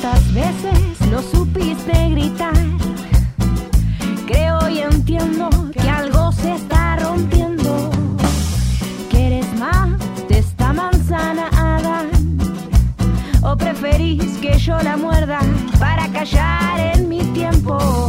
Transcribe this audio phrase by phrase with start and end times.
[0.00, 2.54] ¿Cuántas veces lo supiste gritar?
[4.26, 7.90] Creo y entiendo que algo se está rompiendo.
[9.10, 9.90] ¿Quieres más
[10.26, 12.08] de esta manzana, Adán?
[13.42, 15.40] ¿O preferís que yo la muerda
[15.78, 18.08] para callar en mi tiempo?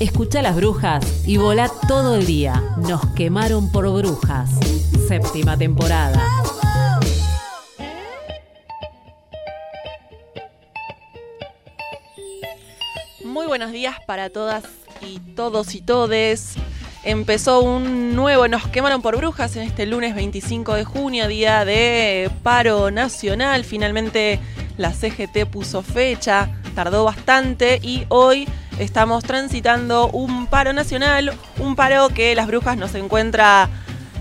[0.00, 2.60] Escucha las brujas y volá todo el día.
[2.78, 4.50] Nos quemaron por brujas.
[5.06, 6.20] Séptima temporada.
[13.24, 14.64] Muy buenos días para todas
[15.00, 16.54] y todos y todes.
[17.04, 22.30] Empezó un nuevo Nos quemaron por brujas en este lunes 25 de junio, día de
[22.42, 23.64] paro nacional.
[23.64, 24.40] Finalmente
[24.76, 28.48] la CGT puso fecha, tardó bastante y hoy
[28.78, 33.68] estamos transitando un paro nacional, un paro que las brujas nos encuentra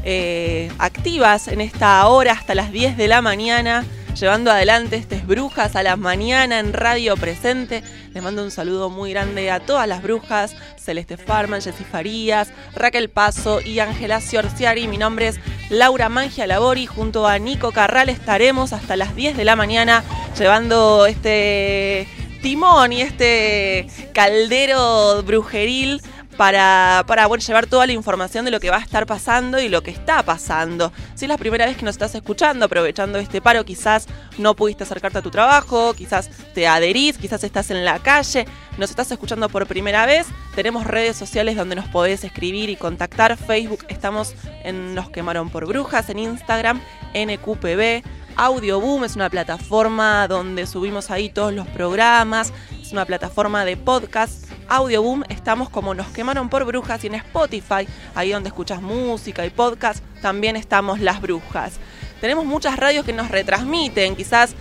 [0.04, 3.86] eh, activas en esta hora hasta las 10 de la mañana,
[4.20, 7.84] llevando adelante estas brujas a la mañana en Radio Presente.
[8.14, 13.10] Les mando un saludo muy grande a todas las brujas, Celeste Farman, Jessy Farías, Raquel
[13.10, 14.88] Paso y Ángela Ciorciari.
[14.88, 15.40] Mi nombre es
[15.70, 20.04] Laura Mangia Labori, junto a Nico Carral estaremos hasta las 10 de la mañana
[20.38, 22.08] llevando este
[22.44, 26.02] timón y este caldero brujeril
[26.38, 29.70] para, para bueno, llevar toda la información de lo que va a estar pasando y
[29.70, 30.92] lo que está pasando.
[31.16, 34.84] Si es la primera vez que nos estás escuchando, aprovechando este paro, quizás no pudiste
[34.84, 38.46] acercarte a tu trabajo, quizás te adherís, quizás estás en la calle,
[38.78, 43.38] nos estás escuchando por primera vez, tenemos redes sociales donde nos podés escribir y contactar.
[43.38, 44.34] Facebook, estamos
[44.64, 46.82] en Nos Quemaron por Brujas, en Instagram,
[47.14, 48.04] NQPB.
[48.36, 52.52] Audio Boom es una plataforma donde subimos ahí todos los programas,
[52.82, 54.46] es una plataforma de podcast.
[54.68, 59.46] Audio Boom estamos como Nos quemaron por brujas y en Spotify, ahí donde escuchas música
[59.46, 61.74] y podcast, también estamos Las Brujas.
[62.22, 64.56] Tenemos muchas radios que nos retransmiten, quizás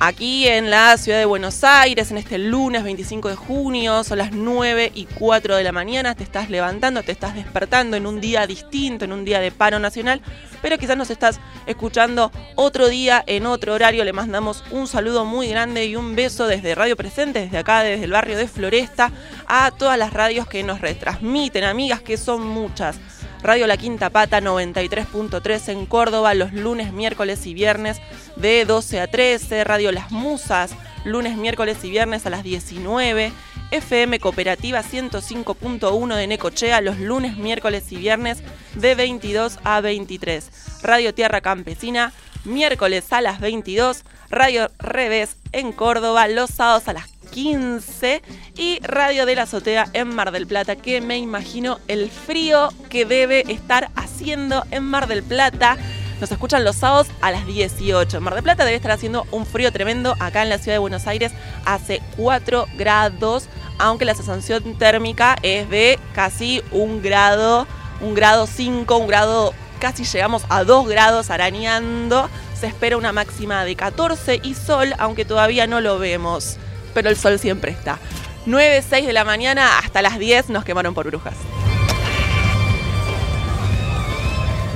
[0.00, 4.32] aquí en la ciudad de Buenos Aires, en este lunes 25 de junio, son las
[4.32, 8.46] 9 y 4 de la mañana, te estás levantando, te estás despertando en un día
[8.46, 10.20] distinto, en un día de paro nacional,
[10.62, 15.48] pero quizás nos estás escuchando otro día, en otro horario, le mandamos un saludo muy
[15.48, 19.12] grande y un beso desde Radio Presente, desde acá, desde el barrio de Floresta,
[19.46, 22.98] a todas las radios que nos retransmiten, amigas, que son muchas.
[23.44, 28.00] Radio La Quinta Pata 93.3 en Córdoba los lunes, miércoles y viernes
[28.36, 29.64] de 12 a 13.
[29.64, 30.70] Radio Las Musas
[31.04, 33.32] lunes, miércoles y viernes a las 19.
[33.70, 38.42] FM Cooperativa 105.1 de Necochea los lunes, miércoles y viernes
[38.76, 40.80] de 22 a 23.
[40.82, 42.14] Radio Tierra Campesina
[42.44, 44.04] miércoles a las 22.
[44.30, 48.22] Radio Revés en Córdoba los sábados a las 15
[48.56, 53.04] y Radio de la Azotea en Mar del Plata, que me imagino el frío que
[53.04, 55.76] debe estar haciendo en Mar del Plata.
[56.20, 58.18] Nos escuchan los sábados a las 18.
[58.18, 60.14] En Mar del Plata debe estar haciendo un frío tremendo.
[60.20, 61.32] Acá en la ciudad de Buenos Aires
[61.64, 63.48] hace 4 grados,
[63.80, 67.66] aunque la sensación térmica es de casi un grado,
[68.00, 72.30] un grado 5, un grado, casi llegamos a 2 grados arañando.
[72.54, 76.58] Se espera una máxima de 14 y sol, aunque todavía no lo vemos.
[76.94, 77.98] Pero el sol siempre está.
[78.46, 81.34] 9, 6 de la mañana hasta las 10 nos quemaron por brujas.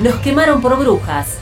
[0.01, 1.39] Nos quemaron por brujas.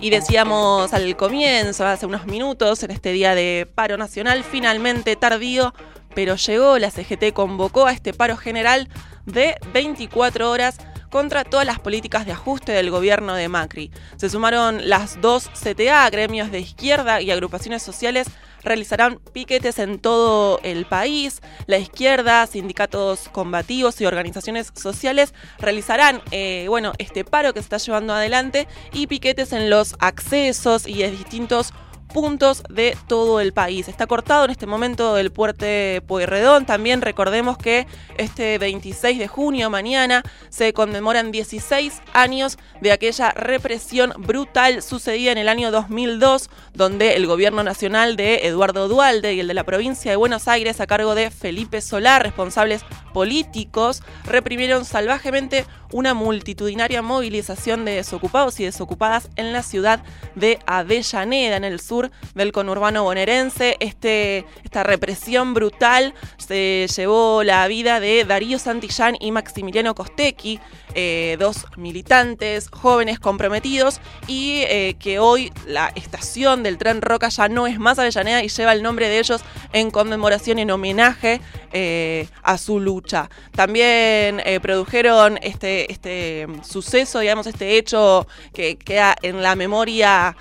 [0.00, 5.74] Y decíamos al comienzo, hace unos minutos, en este día de paro nacional, finalmente tardío,
[6.14, 8.88] pero llegó, la CGT convocó a este paro general
[9.26, 10.78] de 24 horas
[11.10, 13.90] contra todas las políticas de ajuste del gobierno de Macri.
[14.16, 18.28] Se sumaron las dos CTA, gremios de izquierda y agrupaciones sociales
[18.62, 21.40] realizarán piquetes en todo el país.
[21.66, 27.78] La izquierda, sindicatos combativos y organizaciones sociales realizarán eh, bueno, este paro que se está
[27.78, 31.72] llevando adelante y piquetes en los accesos y en distintos
[32.08, 33.88] puntos de todo el país.
[33.88, 36.66] Está cortado en este momento el puente Pueyrredón.
[36.66, 44.12] También recordemos que este 26 de junio, mañana, se conmemoran 16 años de aquella represión
[44.18, 49.48] brutal sucedida en el año 2002, donde el gobierno nacional de Eduardo Dualde y el
[49.48, 52.82] de la provincia de Buenos Aires, a cargo de Felipe Solar, responsables
[53.12, 60.02] políticos, reprimieron salvajemente una multitudinaria movilización de desocupados y desocupadas en la ciudad
[60.34, 63.76] de Avellaneda, en el sur del conurbano bonaerense.
[63.80, 70.60] Este, esta represión brutal se llevó la vida de Darío Santillán y Maximiliano Costecchi,
[70.94, 77.48] eh, dos militantes jóvenes comprometidos y eh, que hoy la estación del tren Roca ya
[77.48, 79.42] no es más Avellaneda y lleva el nombre de ellos
[79.72, 81.40] en conmemoración, en homenaje
[81.72, 83.28] eh, a su lucha.
[83.54, 90.36] También produjeron este, este suceso, digamos, este hecho que queda en la memoria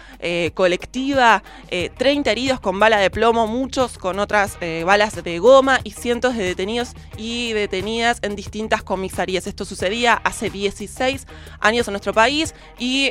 [0.53, 6.35] colectiva, 30 heridos con bala de plomo, muchos con otras balas de goma y cientos
[6.37, 9.47] de detenidos y detenidas en distintas comisarías.
[9.47, 11.27] Esto sucedía hace 16
[11.59, 13.09] años en nuestro país y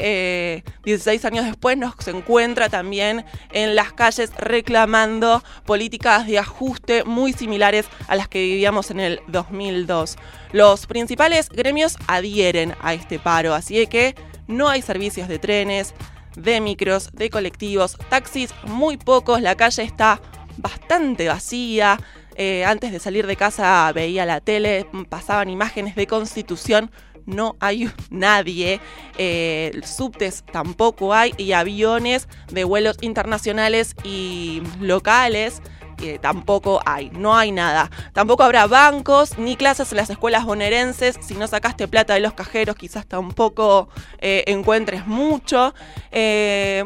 [0.85, 7.33] 16 eh, años después nos encuentra también en las calles reclamando políticas de ajuste muy
[7.33, 10.17] similares a las que vivíamos en el 2002.
[10.53, 14.15] Los principales gremios adhieren a este paro, así que
[14.47, 15.95] no hay servicios de trenes,
[16.37, 20.21] de micros, de colectivos, taxis, muy pocos, la calle está
[20.57, 21.99] bastante vacía.
[22.37, 26.91] Eh, antes de salir de casa veía la tele, pasaban imágenes de constitución
[27.27, 28.81] no hay nadie,
[29.19, 35.61] eh, subtes tampoco hay y aviones de vuelos internacionales y locales.
[36.03, 37.91] Eh, tampoco hay, no hay nada.
[38.13, 41.17] Tampoco habrá bancos ni clases en las escuelas bonaerenses.
[41.23, 43.89] Si no sacaste plata de los cajeros, quizás tampoco
[44.19, 45.75] eh, encuentres mucho.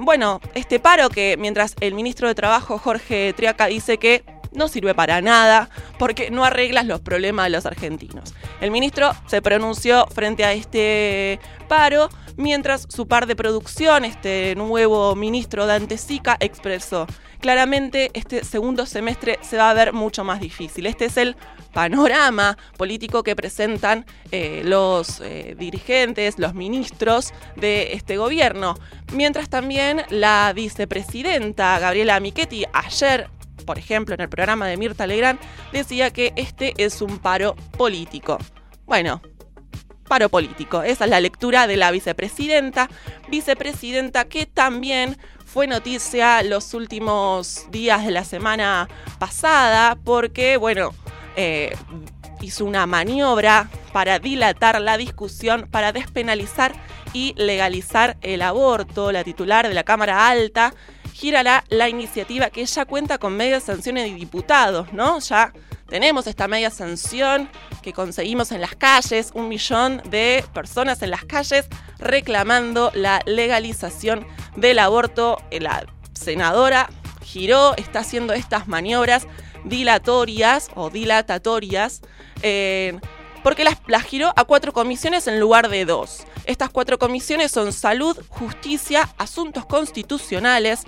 [0.01, 4.95] bueno, este paro que mientras el ministro de Trabajo, Jorge Triaca, dice que no sirve
[4.95, 8.35] para nada porque no arreglas los problemas de los argentinos.
[8.61, 15.15] El ministro se pronunció frente a este paro, mientras su par de producción, este nuevo
[15.15, 17.07] ministro Dante Sica, expresó
[17.41, 20.87] claramente este segundo semestre se va a ver mucho más difícil.
[20.87, 21.37] Este es el
[21.73, 28.75] panorama político que presentan eh, los eh, dirigentes, los ministros de este gobierno.
[29.13, 33.29] Mientras también la vicepresidenta Gabriela Michetti ayer
[33.71, 35.39] por ejemplo, en el programa de Mirta Legrand,
[35.73, 38.37] decía que este es un paro político.
[38.85, 39.23] Bueno,
[40.09, 40.83] paro político.
[40.83, 42.91] Esa es la lectura de la vicepresidenta.
[43.29, 48.89] Vicepresidenta que también fue noticia los últimos días de la semana
[49.21, 50.93] pasada porque, bueno,
[51.37, 51.73] eh,
[52.41, 56.73] hizo una maniobra para dilatar la discusión, para despenalizar
[57.13, 59.13] y legalizar el aborto.
[59.13, 60.75] La titular de la Cámara Alta
[61.21, 65.19] girará la iniciativa que ya cuenta con media sanciones de diputados, ¿no?
[65.19, 65.53] Ya
[65.87, 67.51] tenemos esta media sanción
[67.83, 74.27] que conseguimos en las calles, un millón de personas en las calles reclamando la legalización
[74.57, 75.37] del aborto.
[75.51, 75.85] La
[76.15, 76.89] senadora
[77.23, 79.27] giró, está haciendo estas maniobras
[79.65, 82.01] dilatorias o dilatatorias.
[82.41, 82.99] Eh,
[83.43, 86.25] porque las, giró a cuatro comisiones en lugar de dos.
[86.51, 90.83] Estas cuatro comisiones son salud, justicia, asuntos constitucionales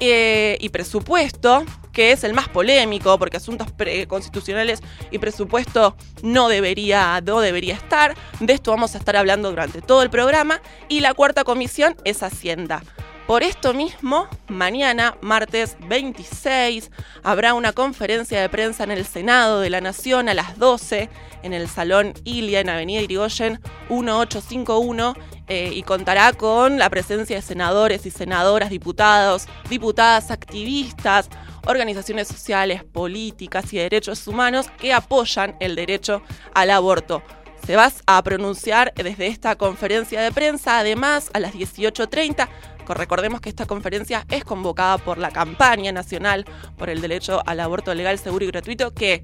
[0.00, 4.80] eh, y presupuesto, que es el más polémico, porque asuntos pre- constitucionales
[5.12, 8.16] y presupuesto no debería, no debería estar.
[8.40, 10.60] De esto vamos a estar hablando durante todo el programa.
[10.88, 12.82] Y la cuarta comisión es Hacienda.
[13.26, 16.90] Por esto mismo, mañana, martes 26,
[17.22, 21.08] habrá una conferencia de prensa en el Senado de la Nación a las 12
[21.42, 25.14] en el Salón Ilia en Avenida Irigoyen 1851
[25.48, 31.30] eh, y contará con la presencia de senadores y senadoras, diputados, diputadas, activistas,
[31.66, 36.22] organizaciones sociales, políticas y de derechos humanos que apoyan el derecho
[36.54, 37.22] al aborto.
[37.66, 42.46] Se va a pronunciar desde esta conferencia de prensa, además, a las 18.30.
[42.92, 46.44] Recordemos que esta conferencia es convocada por la campaña nacional
[46.76, 49.22] por el derecho al aborto legal, seguro y gratuito, que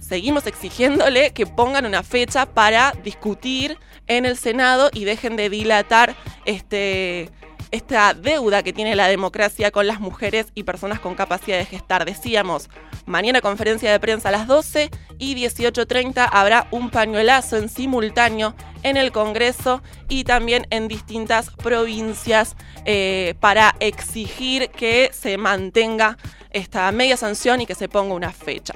[0.00, 6.14] seguimos exigiéndole que pongan una fecha para discutir en el Senado y dejen de dilatar
[6.44, 7.30] este,
[7.72, 12.04] esta deuda que tiene la democracia con las mujeres y personas con capacidad de gestar.
[12.04, 12.68] Decíamos,
[13.06, 18.96] mañana conferencia de prensa a las 12 y 18.30 habrá un pañuelazo en simultáneo en
[18.96, 26.18] el Congreso y también en distintas provincias eh, para exigir que se mantenga
[26.50, 28.74] esta media sanción y que se ponga una fecha.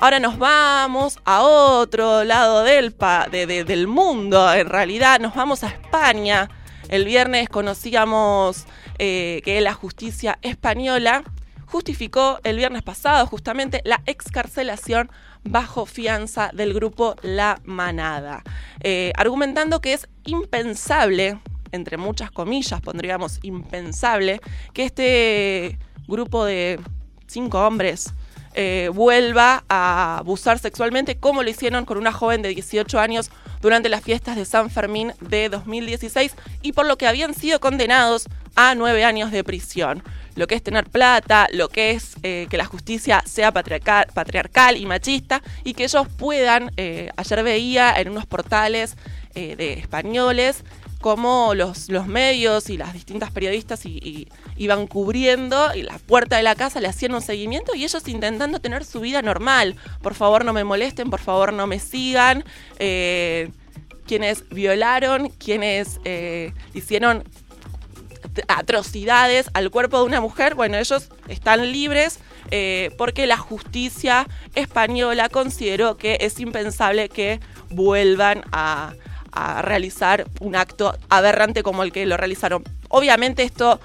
[0.00, 5.34] Ahora nos vamos a otro lado del, pa- de- de- del mundo, en realidad nos
[5.34, 6.48] vamos a España.
[6.88, 8.64] El viernes conocíamos
[8.98, 11.24] eh, que la justicia española
[11.66, 15.10] justificó el viernes pasado justamente la excarcelación
[15.42, 18.42] bajo fianza del grupo La Manada,
[18.80, 21.40] eh, argumentando que es impensable,
[21.72, 24.40] entre muchas comillas pondríamos impensable,
[24.72, 26.80] que este grupo de
[27.26, 28.14] cinco hombres
[28.60, 33.88] eh, vuelva a abusar sexualmente como lo hicieron con una joven de 18 años durante
[33.88, 38.74] las fiestas de San Fermín de 2016 y por lo que habían sido condenados a
[38.74, 40.02] nueve años de prisión.
[40.34, 44.86] Lo que es tener plata, lo que es eh, que la justicia sea patriarcal, y
[44.86, 48.96] machista y que ellos puedan, eh, ayer veía en unos portales
[49.34, 50.64] de españoles,
[51.00, 56.42] cómo los, los medios y las distintas periodistas y, iban cubriendo y la puerta de
[56.42, 59.76] la casa le hacían un seguimiento y ellos intentando tener su vida normal.
[60.02, 62.44] Por favor no me molesten, por favor no me sigan.
[62.78, 63.50] Eh,
[64.06, 67.24] quienes violaron, quienes eh, hicieron
[68.48, 75.28] atrocidades al cuerpo de una mujer, bueno, ellos están libres eh, porque la justicia española
[75.28, 77.40] consideró que es impensable que
[77.70, 78.94] vuelvan a,
[79.38, 82.64] a realizar un acto aberrante como el que lo realizaron.
[82.88, 83.80] Obviamente esto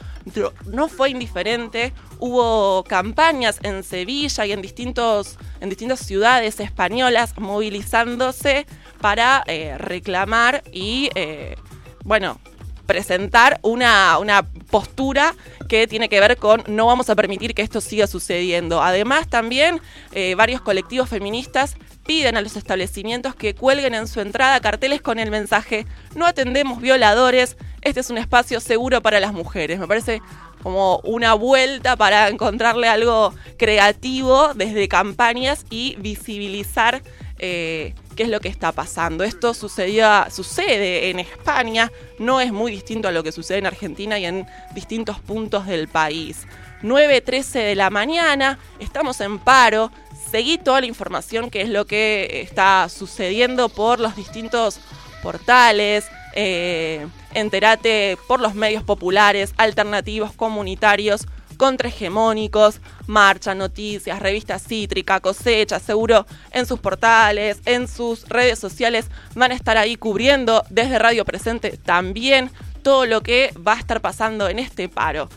[0.66, 8.66] no fue indiferente, hubo campañas en Sevilla y en, distintos, en distintas ciudades españolas movilizándose
[9.00, 11.56] para eh, reclamar y, eh,
[12.04, 12.40] bueno,
[12.86, 15.36] presentar una, una postura
[15.68, 18.82] que tiene que ver con no vamos a permitir que esto siga sucediendo.
[18.82, 21.76] Además, también eh, varios colectivos feministas
[22.06, 25.86] piden a los establecimientos que cuelguen en su entrada carteles con el mensaje
[26.16, 29.80] no atendemos violadores, este es un espacio seguro para las mujeres.
[29.80, 30.22] Me parece
[30.62, 37.02] como una vuelta para encontrarle algo creativo desde campañas y visibilizar
[37.40, 39.24] eh, qué es lo que está pasando.
[39.24, 44.20] Esto sucedía, sucede en España, no es muy distinto a lo que sucede en Argentina
[44.20, 46.48] y en distintos puntos del país.
[46.84, 49.92] 9.13 de la mañana, estamos en paro,
[50.32, 54.80] seguí toda la información que es lo que está sucediendo por los distintos
[55.22, 56.06] portales,
[56.36, 66.26] eh, entérate por los medios populares, alternativos, comunitarios, contrahegemónicos, marcha, noticias, revista cítrica, cosecha, seguro
[66.52, 71.78] en sus portales, en sus redes sociales van a estar ahí cubriendo desde Radio Presente
[71.78, 75.30] también todo lo que va a estar pasando en este paro.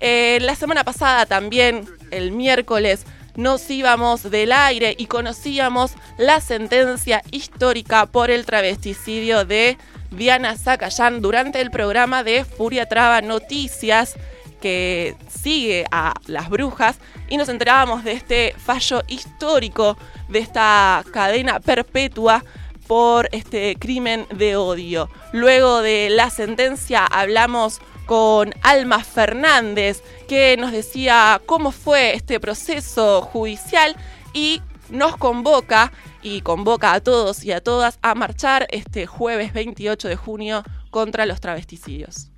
[0.00, 3.04] Eh, la semana pasada también, el miércoles,
[3.36, 9.78] nos íbamos del aire y conocíamos la sentencia histórica por el travesticidio de
[10.10, 14.16] Diana Zacayán durante el programa de Furia Traba Noticias
[14.60, 16.98] que sigue a las brujas
[17.28, 19.96] y nos enterábamos de este fallo histórico
[20.28, 22.44] de esta cadena perpetua
[22.86, 25.08] por este crimen de odio.
[25.32, 33.20] Luego de la sentencia hablamos con Alma Fernández, que nos decía cómo fue este proceso
[33.20, 33.94] judicial
[34.32, 40.08] y nos convoca y convoca a todos y a todas a marchar este jueves 28
[40.08, 42.30] de junio contra los travesticidios.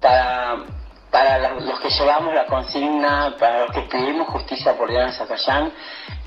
[1.10, 5.72] Para los que llevamos la consigna, para los que pedimos justicia por Diana Zacayán,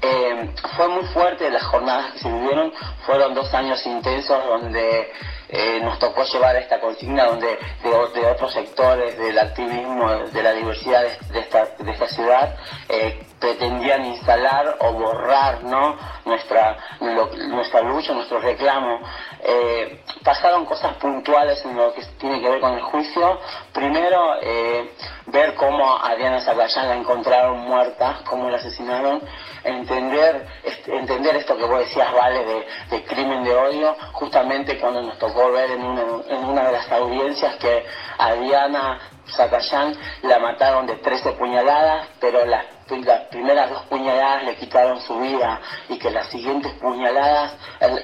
[0.01, 2.73] eh, fue muy fuerte las jornadas que se vivieron,
[3.05, 5.11] fueron dos años intensos donde
[5.47, 11.03] eh, nos tocó llevar esta consigna donde de, otros sectores del activismo, de la diversidad
[11.31, 12.55] de, esta, de esta, ciudad,
[12.89, 15.95] eh, pretendían instalar o borrar ¿no?
[16.25, 18.99] nuestra, nuestra lucha, nuestro reclamo.
[19.45, 23.39] Eh, pasaron cosas puntuales en lo que tiene que ver con el juicio.
[23.73, 24.39] Primero,
[25.27, 29.21] ver cómo a Diana la encontraron muerta, cómo la asesinaron
[29.63, 30.47] entender,
[30.87, 35.71] entender esto que vos decías, Vale, de, crimen de odio, justamente cuando nos tocó ver
[35.71, 37.85] en una, de las audiencias que
[38.17, 38.99] a Diana
[40.21, 42.65] la mataron de 13 puñaladas, pero las,
[43.01, 45.59] las primeras dos puñaladas le quitaron su vida
[45.89, 47.53] y que las siguientes puñaladas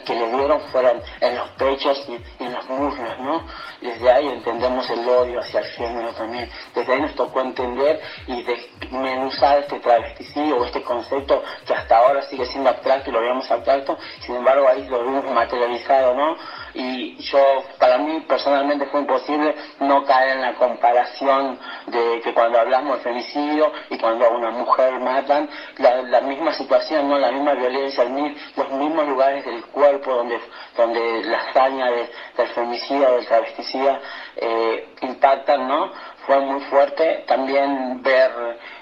[0.06, 3.46] que le dieron fueron en los pechos y, en los muslos, ¿no?
[3.82, 6.50] Desde ahí entendemos el odio hacia el género también.
[6.74, 12.22] Desde ahí nos tocó entender y desmenuzar este travesticidio o este concepto que hasta ahora
[12.24, 16.36] sigue siendo abstracto y lo veíamos abstracto, sin embargo ahí lo vimos materializado, ¿no?
[16.74, 22.60] Y yo, para mí personalmente fue imposible no caer en la comparación de que cuando
[22.60, 27.18] hablamos de femicidio y cuando a una mujer matan, la, misma situación, ¿no?
[27.18, 30.40] La misma violencia, los mismos lugares del cuerpo donde,
[30.78, 34.00] donde la hazaña del femicidio, del travesticida,
[34.36, 35.92] eh, impactan, ¿no?
[36.26, 38.32] Fue muy fuerte también ver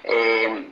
[0.03, 0.69] eh,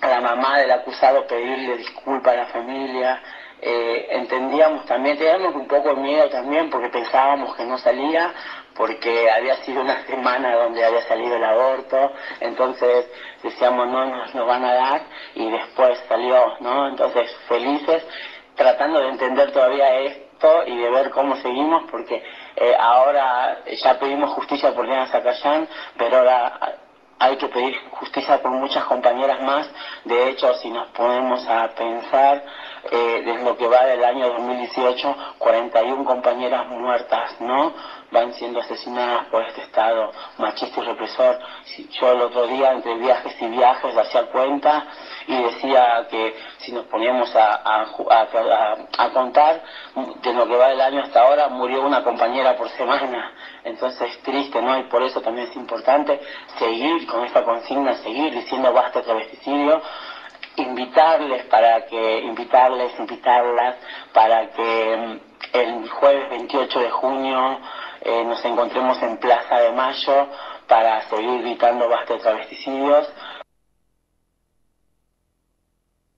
[0.00, 3.22] a la mamá del acusado pedirle disculpas a la familia,
[3.64, 8.34] eh, entendíamos también, teníamos un poco de miedo también porque pensábamos que no salía,
[8.74, 13.08] porque había sido una semana donde había salido el aborto, entonces
[13.40, 15.02] decíamos no nos, nos van a dar
[15.36, 16.88] y después salió, ¿no?
[16.88, 18.04] Entonces felices,
[18.56, 22.20] tratando de entender todavía esto y de ver cómo seguimos, porque
[22.56, 26.78] eh, ahora ya pedimos justicia por Diana Zacayán, pero ahora
[27.22, 29.70] hay que pedir justicia por muchas compañeras más.
[30.04, 32.42] De hecho, si nos ponemos a pensar,
[32.90, 37.72] eh, desde lo que va del año 2018, 41 compañeras muertas, ¿no?
[38.10, 41.38] Van siendo asesinadas por este Estado machista y represor.
[42.00, 44.86] Yo el otro día, entre viajes y viajes, hacía cuenta
[45.28, 47.84] y decía que si nos poníamos a,
[48.98, 49.62] a, contar,
[49.94, 53.32] de lo que va del año hasta ahora, murió una compañera por semana.
[53.64, 54.76] Entonces es triste, ¿no?
[54.78, 56.20] Y por eso también es importante
[56.58, 59.80] seguir con esta consigna, seguir diciendo basta travesticidio,
[60.56, 63.76] invitarles para que, invitarles, invitarlas
[64.12, 67.60] para que mm, el jueves 28 de junio
[68.02, 70.28] eh, nos encontremos en Plaza de Mayo
[70.68, 73.08] para seguir gritando basta de travesticidios.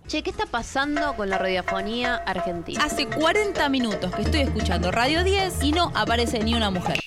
[0.06, 2.84] Che, ¿qué está pasando con la radiofonía argentina?
[2.84, 7.00] Hace 40 minutos que estoy escuchando Radio 10 y no aparece ni una mujer.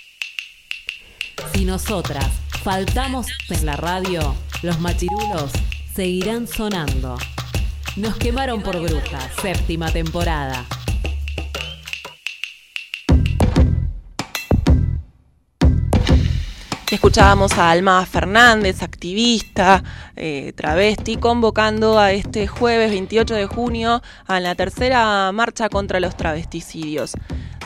[1.54, 2.28] Si nosotras
[2.64, 5.52] faltamos en la radio, los machirulos
[5.98, 7.18] seguirán sonando.
[7.96, 10.64] Nos quemaron por brujas, séptima temporada.
[16.92, 19.84] Escuchábamos a Alma Fernández, activista,
[20.16, 26.16] eh, travesti, convocando a este jueves 28 de junio a la tercera marcha contra los
[26.16, 27.14] travesticidios.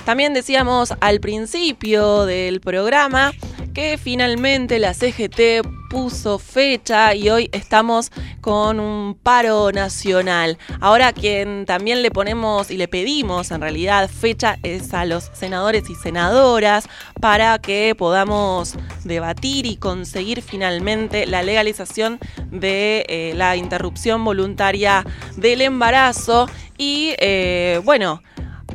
[0.05, 3.33] También decíamos al principio del programa
[3.73, 10.57] que finalmente la CGT puso fecha y hoy estamos con un paro nacional.
[10.79, 15.89] Ahora quien también le ponemos y le pedimos en realidad fecha es a los senadores
[15.89, 16.87] y senadoras
[17.19, 22.19] para que podamos debatir y conseguir finalmente la legalización
[22.51, 28.23] de eh, la interrupción voluntaria del embarazo y eh, bueno,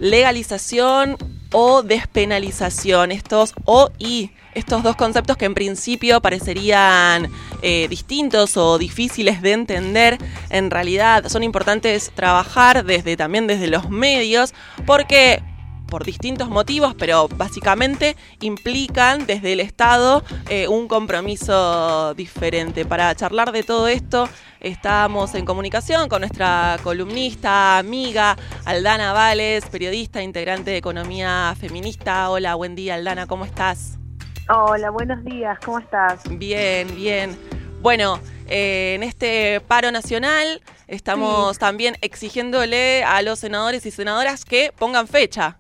[0.00, 1.16] legalización
[1.52, 8.78] o despenalización, estos o y estos dos conceptos que en principio parecerían eh, distintos o
[8.78, 14.54] difíciles de entender, en realidad son importantes trabajar desde también desde los medios,
[14.86, 15.42] porque
[15.88, 22.86] por distintos motivos, pero básicamente implican desde el Estado eh, un compromiso diferente.
[22.86, 24.26] Para charlar de todo esto,
[24.60, 32.30] estamos en comunicación con nuestra columnista, amiga Aldana Vales, periodista, integrante de Economía Feminista.
[32.30, 33.98] Hola, buen día Aldana, ¿cómo estás?
[34.48, 36.22] Hola, buenos días, ¿cómo estás?
[36.38, 37.36] Bien, bien.
[37.82, 44.70] Bueno, eh, en este paro nacional estamos también exigiéndole a los senadores y senadoras que
[44.78, 45.58] pongan fecha.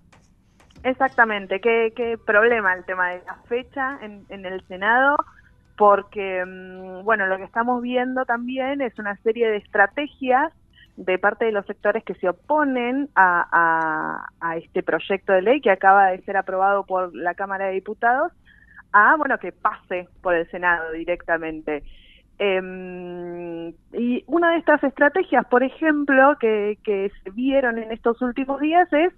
[0.84, 5.16] Exactamente, qué, qué problema el tema de la fecha en, el Senado,
[5.76, 10.52] porque, mm, bueno, lo que estamos viendo también es una serie de estrategias
[10.96, 15.72] de parte de los sectores que se oponen a, a, este proyecto de ley que
[15.72, 18.32] acaba de ser aprobado por la Cámara de Diputados
[18.96, 21.82] a, bueno, que pase por el Senado directamente.
[22.38, 28.60] Em, y una de estas estrategias, por ejemplo, que, que se vieron en estos últimos
[28.60, 29.12] días es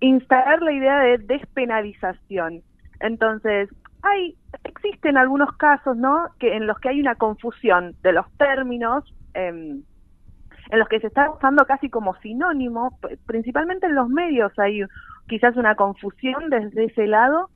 [0.00, 2.62] instalar la idea de despenalización.
[3.00, 3.70] Entonces,
[4.02, 6.26] hay existen algunos casos, ¿no?
[6.38, 9.82] Que en los que hay una confusión de los términos, em,
[10.70, 14.82] en los que se está usando casi como sinónimo, principalmente en los medios hay
[15.26, 17.50] quizás una confusión desde ese lado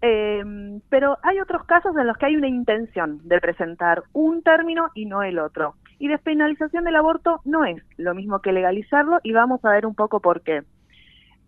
[0.00, 4.90] eh, pero hay otros casos en los que hay una intención de presentar un término
[4.94, 5.74] y no el otro.
[5.98, 9.94] Y despenalización del aborto no es lo mismo que legalizarlo y vamos a ver un
[9.94, 10.62] poco por qué.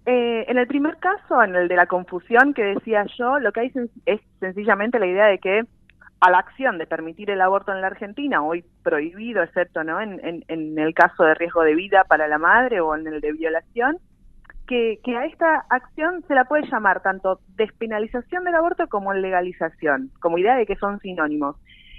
[0.06, 3.60] Eh, en el primer caso, en el de la confusión que decía yo, lo que
[3.60, 3.72] hay
[4.06, 5.62] es sencillamente la idea de que
[6.20, 10.00] a la acción de permitir el aborto en la Argentina, hoy prohibido, excepto ¿no?
[10.00, 13.32] en, en el caso de riesgo de vida para la madre o en el de
[13.32, 13.98] violación,
[14.70, 20.38] que, a esta acción se la puede llamar tanto despenalización del aborto como legalización, como
[20.38, 21.56] idea de que son sinónimos.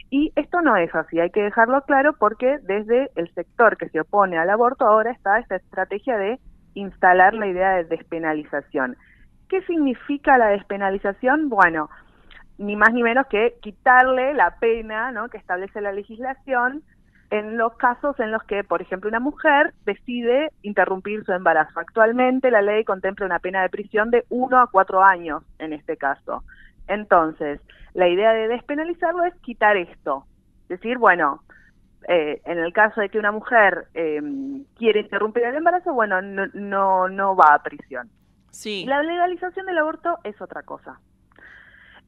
[0.09, 3.99] Y esto no es así, hay que dejarlo claro porque desde el sector que se
[3.99, 6.39] opone al aborto ahora está esta estrategia de
[6.73, 8.95] instalar la idea de despenalización.
[9.49, 11.49] ¿Qué significa la despenalización?
[11.49, 11.89] Bueno,
[12.57, 15.27] ni más ni menos que quitarle la pena ¿no?
[15.27, 16.83] que establece la legislación
[17.31, 21.79] en los casos en los que, por ejemplo, una mujer decide interrumpir su embarazo.
[21.79, 25.95] Actualmente la ley contempla una pena de prisión de 1 a 4 años en este
[25.95, 26.43] caso.
[26.87, 27.61] Entonces,
[27.93, 30.25] la idea de despenalizarlo es quitar esto.
[30.67, 31.41] Decir, bueno,
[32.09, 34.21] eh, en el caso de que una mujer eh,
[34.77, 38.09] quiere interrumpir el embarazo, bueno, no, no, no va a prisión.
[38.49, 38.83] Sí.
[38.85, 40.99] La legalización del aborto es otra cosa.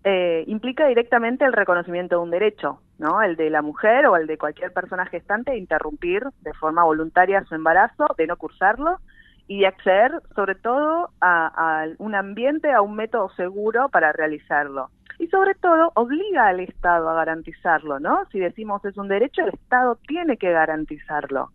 [0.04, 3.22] Eh, implica directamente el reconocimiento de un derecho, ¿no?
[3.22, 7.54] El de la mujer o el de cualquier persona gestante interrumpir de forma voluntaria su
[7.54, 8.98] embarazo, de no cursarlo
[9.46, 14.90] y de acceder sobre todo a, un ambiente, a un método seguro para realizarlo.
[15.20, 18.26] Y sobre todo obliga al Estado a garantizarlo, ¿no?
[18.32, 21.52] Si decimos es un derecho, el Estado tiene que garantizarlo.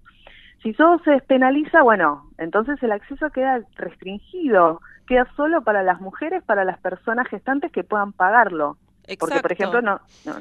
[0.62, 6.44] Si todo se despenaliza, bueno, entonces el acceso queda restringido queda solo para las mujeres,
[6.44, 8.76] para las personas gestantes que puedan pagarlo.
[9.18, 10.00] Porque, por ejemplo, no,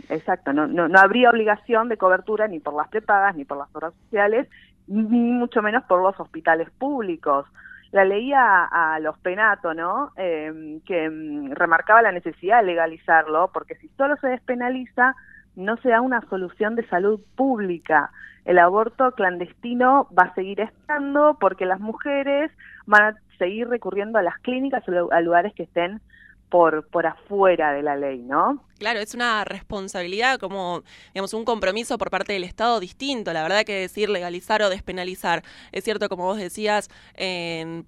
[0.10, 3.74] exacto, no, no, no habría obligación de cobertura ni por las prepagas, ni por las
[3.74, 4.48] obras sociales,
[4.88, 7.46] ni mucho menos por los hospitales públicos.
[7.92, 10.12] La leía a, los penatos, ¿no?
[10.18, 15.16] Eh, que mm, remarcaba la necesidad de legalizarlo, porque si solo se despenaliza,
[15.56, 18.12] no se da una solución de salud pública.
[18.46, 22.52] El aborto clandestino va a seguir estando porque las mujeres
[22.86, 26.02] van a seguir recurriendo a las clínicas o a lugares que estén
[26.50, 28.64] por, por afuera de la ley, ¿no?
[28.78, 33.34] Claro, es una responsabilidad como, digamos, un compromiso por parte del Estado distinto.
[33.34, 36.90] La verdad que decir legalizar o despenalizar, es cierto, como vos decías,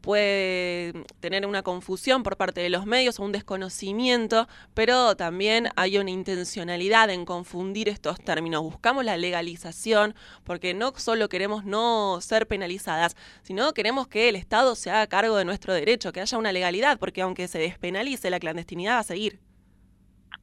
[0.02, 6.00] puede tener una confusión por parte de los medios o un desconocimiento, pero también hay
[6.00, 8.64] una intencionalidad en confundir estos términos.
[8.64, 14.74] Buscamos la legalización porque no solo queremos no ser penalizadas, sino queremos que el Estado
[14.74, 18.40] se haga cargo de nuestro derecho, que haya una legalidad, porque aunque se despenalice, la
[18.50, 19.40] clandestinidad va a seguir.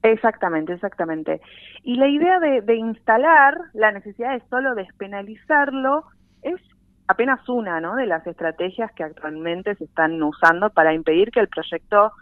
[0.03, 1.41] Exactamente, exactamente.
[1.83, 6.05] Y la idea de, instalar la necesidad de solo despenalizarlo
[6.43, 6.61] es
[7.09, 7.97] apenas una ¿no?
[7.97, 12.13] de las estrategias que actualmente se están usando para impedir que el proyecto,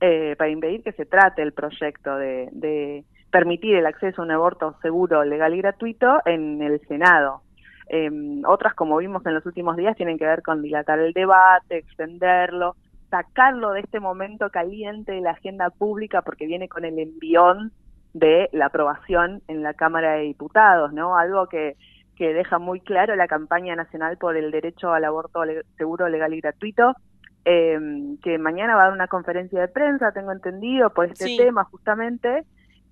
[0.00, 4.76] eh, para impedir que se trate el proyecto de, permitir el acceso a un aborto
[4.80, 7.42] seguro, legal y gratuito en el Senado.
[7.88, 11.78] Em, otras, como vimos en los últimos días, tienen que ver con dilatar el debate,
[11.78, 12.76] extenderlo,
[13.10, 17.72] sacarlo de este momento caliente de la agenda pública porque viene con el envión
[18.12, 21.16] de la aprobación en la Cámara de Diputados, ¿no?
[21.16, 21.76] Algo que,
[22.16, 25.42] que deja muy claro la campaña nacional por el derecho al aborto
[25.76, 26.94] seguro, legal y gratuito,
[27.44, 27.78] eh,
[28.22, 32.44] que mañana va a dar una conferencia de prensa, tengo entendido, por este tema justamente,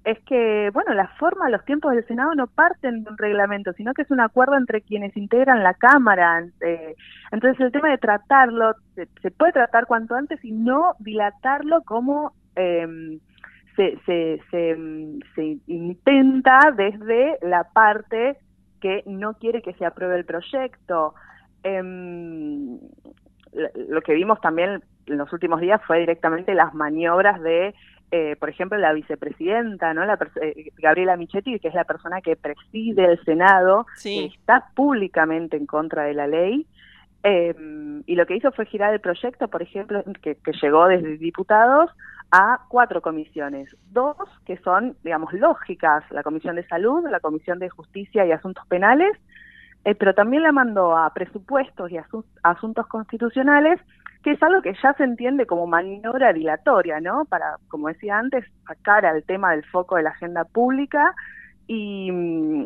[0.04, 3.94] es que, bueno, la forma, los tiempos del Senado no parten de un reglamento, sino
[3.94, 6.44] que es un acuerdo entre quienes integran la Cámara.
[6.60, 6.96] Eh,
[7.30, 13.18] entonces, el tema de tratarlo, se, puede tratar cuanto antes y no dilatarlo como eh,
[13.76, 14.40] se, se,
[15.34, 18.38] se, intenta desde la parte
[18.80, 21.14] que no quiere que se apruebe el proyecto.
[21.62, 22.78] Em,
[23.88, 27.74] lo que vimos también en los últimos días fue directamente las maniobras de
[28.14, 30.04] eh, por ejemplo, la vicepresidenta, ¿no?
[30.04, 35.64] La eh, Gabriela Michetti, que es la persona que preside el Senado, está públicamente en
[35.64, 36.66] contra de la ley.
[37.22, 37.54] Eh,
[38.04, 41.90] y lo que hizo fue girar el proyecto, por ejemplo, que, llegó desde diputados
[42.30, 43.74] a cuatro comisiones.
[43.92, 48.66] Dos que son, digamos, lógicas, la Comisión de Salud, la Comisión de Justicia y Asuntos
[48.66, 49.16] Penales,
[49.84, 51.98] pero también la mandó a presupuestos y
[52.42, 53.80] asuntos constitucionales
[54.22, 57.24] que es algo que ya se entiende como maniobra dilatoria, ¿no?
[57.24, 61.14] Para, como decía antes, sacar al tema del foco de la agenda pública
[61.66, 62.10] y,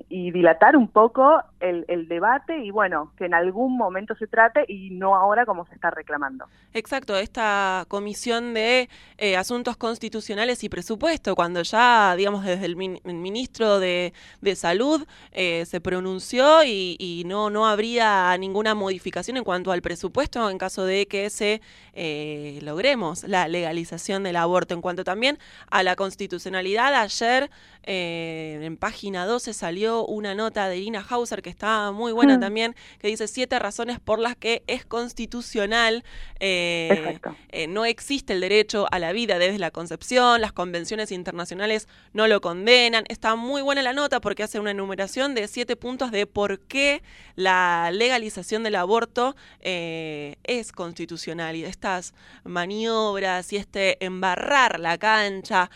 [0.08, 4.64] y dilatar un poco el, el, debate y bueno, que en algún momento se trate
[4.68, 6.46] y no ahora como se está reclamando.
[6.74, 8.88] Exacto, esta comisión de
[9.18, 15.06] eh, asuntos constitucionales y presupuesto, cuando ya, digamos, desde el, min ministro de, de Salud
[15.32, 20.58] eh, se pronunció y, y, no, no habría ninguna modificación en cuanto al presupuesto en
[20.58, 21.60] caso de que se
[21.98, 24.74] eh, logremos la legalización del aborto.
[24.74, 25.38] En cuanto también
[25.70, 27.50] a la constitucionalidad, ayer
[27.84, 32.40] eh, en página 12 salió una nota de Irina Hauser que está muy buena mm.
[32.40, 36.02] también, que dice siete razones por las que es constitucional,
[36.40, 41.86] eh, eh, no existe el derecho a la vida desde la concepción, las convenciones internacionales
[42.12, 43.04] no lo condenan.
[43.08, 47.04] Está muy buena la nota porque hace una enumeración de siete puntos de por qué
[47.36, 55.70] la legalización del aborto eh, es constitucional y estas maniobras y este embarrar la cancha,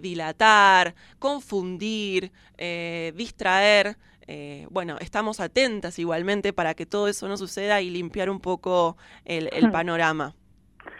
[0.00, 2.32] dilatar, confundir,
[3.14, 3.98] distraer.
[4.26, 8.96] Eh, bueno, estamos atentas igualmente para que todo eso no suceda y limpiar un poco
[9.24, 10.34] el, el panorama.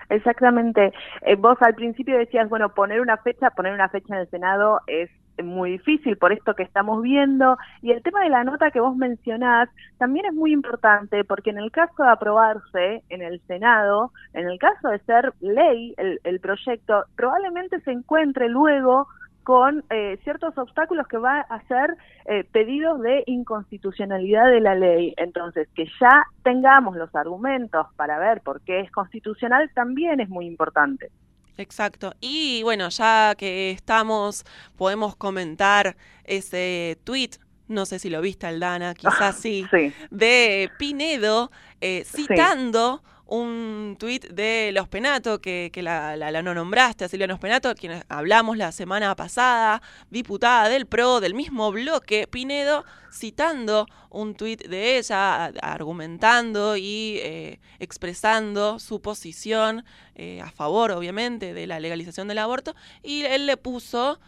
[0.08, 0.92] Exactamente.
[1.22, 4.80] Eh, vos al principio decías, bueno, poner una fecha, poner una fecha en el Senado
[4.87, 5.11] es
[5.42, 8.94] muy difícil por esto que estamos viendo y el tema de la nota que vos
[8.94, 14.46] mencionás también es muy importante porque en el caso de aprobarse en el Senado, en
[14.46, 19.08] el caso de ser ley el, el proyecto, probablemente se encuentre luego
[19.42, 25.14] con eh, ciertos obstáculos que va a ser eh, pedidos de inconstitucionalidad de la ley.
[25.16, 30.46] Entonces, que ya tengamos los argumentos para ver por qué es constitucional también es muy
[30.46, 31.11] importante.
[31.59, 32.14] Exacto.
[32.20, 34.44] Y bueno, ya que estamos,
[34.76, 37.31] podemos comentar ese tweet
[37.68, 41.50] no sé si lo viste, Aldana, quizás sí, sí, de Pinedo
[41.81, 43.02] eh, citando
[43.33, 47.38] un tuit de Los Penato, que, que la, la, la, no nombraste, a Silvia Los
[47.38, 54.35] Penato, quien hablamos la semana pasada, diputada del PRO, del mismo bloque, Pinedo, citando un
[54.35, 59.83] tuit de ella, argumentando y eh, expresando su posición
[60.14, 64.21] eh, a favor, obviamente, de la legalización del aborto, y él le puso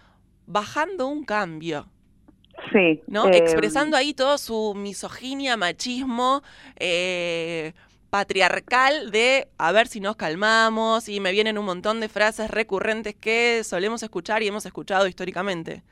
[0.47, 1.90] bajando un cambio.
[2.73, 3.03] Sí.
[3.07, 3.27] ¿No?
[3.27, 6.43] Eh, Expresando ahí todo su misoginia, machismo,
[6.77, 7.75] eh,
[8.14, 13.16] patriarcal de a ver si nos calmamos y me vienen un montón de frases recurrentes
[13.16, 15.83] que solemos escuchar y hemos escuchado históricamente.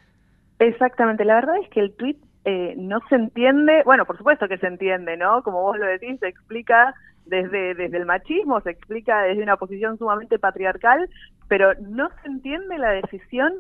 [0.61, 4.57] Exactamente, la verdad es que el tweet eh, no se entiende, bueno, por supuesto que
[4.59, 5.43] se entiende, ¿no?
[5.43, 6.95] Como vos lo decís, se explica
[7.27, 11.11] desde, desde el machismo, se explica desde una posición sumamente patriarcal,
[11.49, 13.53] pero no se entiende la decisión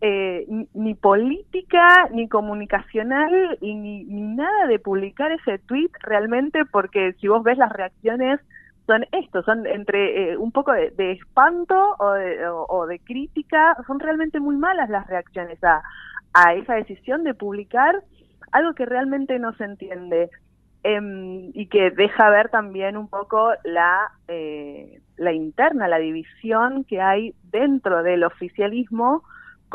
[0.00, 7.14] eh, ni política, ni comunicacional, y ni, ni, nada de publicar ese tweet realmente, porque
[7.20, 8.40] si vos ves las reacciones,
[8.86, 13.98] son esto, son entre eh, un poco de, espanto o de, o de, crítica, son
[13.98, 15.82] realmente muy malas las reacciones a,
[16.34, 18.02] a esa decisión de publicar
[18.52, 20.30] algo que realmente no se entiende.
[20.86, 27.00] Eh, y que deja ver también un poco la, eh, la interna, la división que
[27.00, 29.24] hay dentro del oficialismo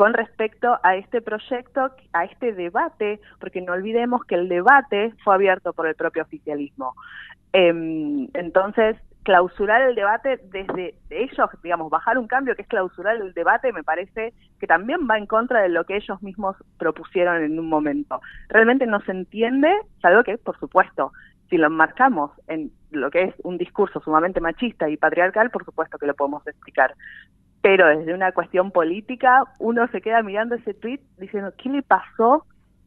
[0.00, 5.34] con respecto a este proyecto, a este debate, porque no olvidemos que el debate fue
[5.34, 6.94] abierto por el propio oficialismo.
[7.52, 7.68] Eh,
[8.32, 13.74] entonces, clausurar el debate desde ellos, digamos, bajar un cambio que es clausurar el debate,
[13.74, 17.68] me parece que también va en contra de lo que ellos mismos propusieron en un
[17.68, 18.22] momento.
[18.48, 21.12] Realmente no se entiende, salvo que, por supuesto,
[21.50, 25.98] si lo marcamos en lo que es un discurso sumamente machista y patriarcal, por supuesto
[25.98, 26.94] que lo podemos explicar
[27.62, 32.46] pero desde una cuestión política uno se queda mirando ese tweet diciendo, ¿qué le pasó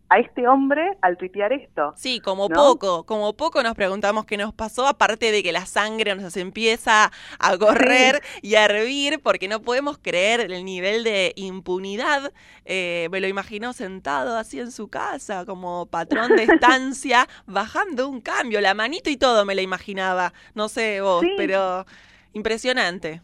[0.10, 1.94] a este hombre al tuitear esto?
[1.96, 2.56] Sí, como ¿no?
[2.56, 7.12] poco, como poco nos preguntamos qué nos pasó, aparte de que la sangre nos empieza
[7.40, 8.40] a correr sí.
[8.50, 12.32] y a hervir, porque no podemos creer el nivel de impunidad.
[12.66, 18.22] Eh, me lo imagino sentado así en su casa, como patrón de estancia, bajando un
[18.22, 20.34] cambio, la manito y todo me lo imaginaba.
[20.56, 21.34] No sé vos, sí.
[21.38, 21.86] pero
[22.34, 23.22] impresionante.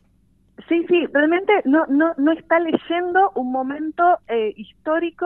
[0.68, 5.26] Sí, sí, realmente no, no, no está leyendo un momento eh, histórico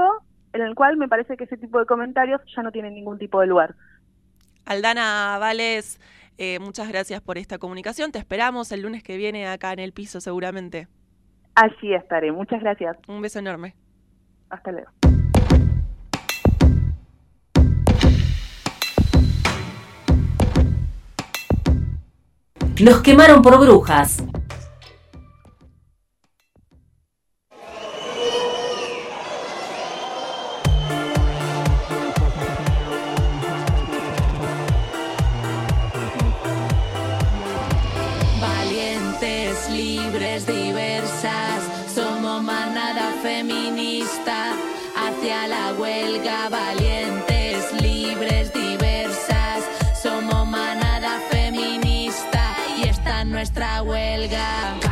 [0.54, 3.39] en el cual me parece que ese tipo de comentarios ya no tienen ningún tipo
[3.41, 3.76] de lugar.
[4.65, 6.00] Aldana Vales,
[6.38, 8.12] eh, muchas gracias por esta comunicación.
[8.12, 10.88] Te esperamos el lunes que viene acá en el piso seguramente.
[11.56, 12.32] Así estaré.
[12.32, 12.98] Muchas gracias.
[13.08, 13.76] Un beso enorme.
[14.50, 14.89] Hasta luego.
[22.80, 24.24] Los quemaron por brujas.
[54.28, 54.83] salga.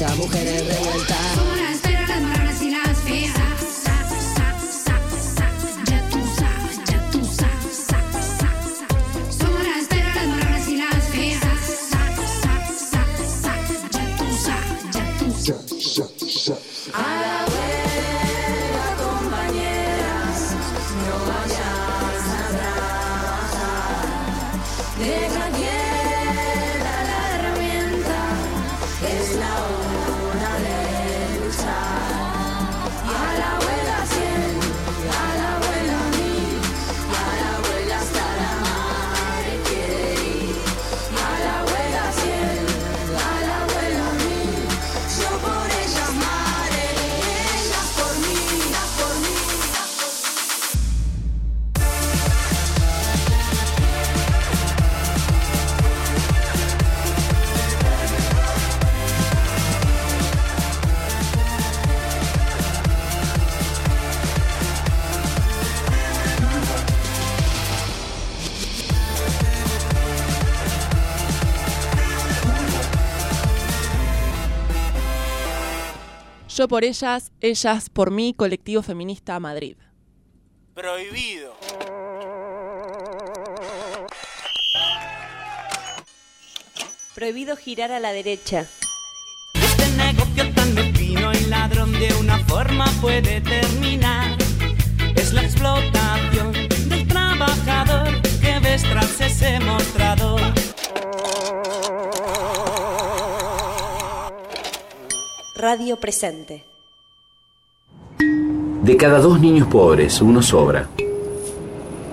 [0.00, 0.59] muchas mujeres.
[76.60, 79.78] Yo por ellas, ellas por mí, colectivo feminista Madrid.
[80.74, 81.54] Prohibido.
[87.14, 88.66] Prohibido girar a la derecha.
[89.54, 94.36] Este negocio tan mezquino y ladrón de una forma puede terminar.
[95.16, 96.52] Es la explotación
[96.90, 100.42] del trabajador que ves tras ese mostrador.
[105.60, 106.64] Radio Presente.
[108.82, 110.88] De cada dos niños pobres, uno sobra.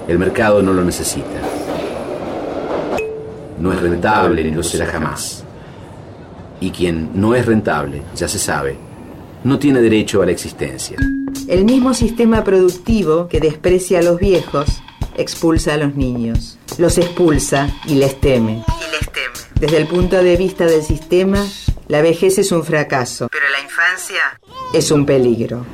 [0.05, 1.39] El mercado no lo necesita.
[3.57, 5.45] No es rentable ni lo será jamás.
[6.59, 8.75] Y quien no es rentable, ya se sabe,
[9.45, 10.97] no tiene derecho a la existencia.
[11.47, 14.81] El mismo sistema productivo que desprecia a los viejos
[15.15, 16.59] expulsa a los niños.
[16.77, 18.65] Los expulsa y les teme.
[19.57, 21.45] Desde el punto de vista del sistema,
[21.87, 23.27] la vejez es un fracaso.
[23.31, 24.39] Pero la infancia
[24.73, 25.65] es un peligro.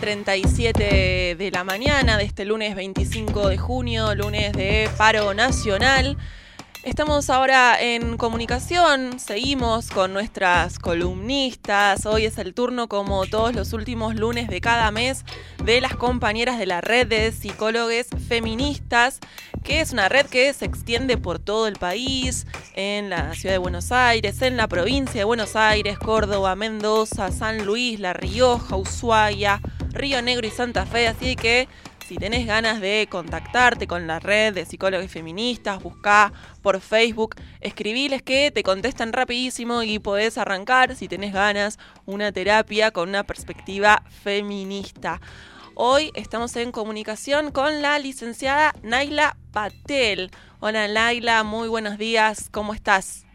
[0.00, 6.18] 9.37 de la mañana de este lunes 25 de junio, lunes de paro nacional.
[6.82, 12.04] Estamos ahora en comunicación, seguimos con nuestras columnistas.
[12.06, 15.24] Hoy es el turno, como todos los últimos lunes de cada mes,
[15.64, 19.20] de las compañeras de la red de psicólogos feministas,
[19.64, 23.58] que es una red que se extiende por todo el país, en la ciudad de
[23.58, 29.60] Buenos Aires, en la provincia de Buenos Aires, Córdoba, Mendoza, San Luis, La Rioja, Ushuaia,
[29.96, 31.08] Río Negro y Santa Fe.
[31.08, 31.68] Así que
[32.06, 36.32] si tenés ganas de contactarte con la red de psicólogos feministas, buscá
[36.62, 42.92] por Facebook, escribiles que te contestan rapidísimo y podés arrancar, si tenés ganas, una terapia
[42.92, 45.20] con una perspectiva feminista.
[45.74, 50.30] Hoy estamos en comunicación con la licenciada Naila Patel.
[50.60, 53.25] Hola Naila, muy buenos días, ¿cómo estás?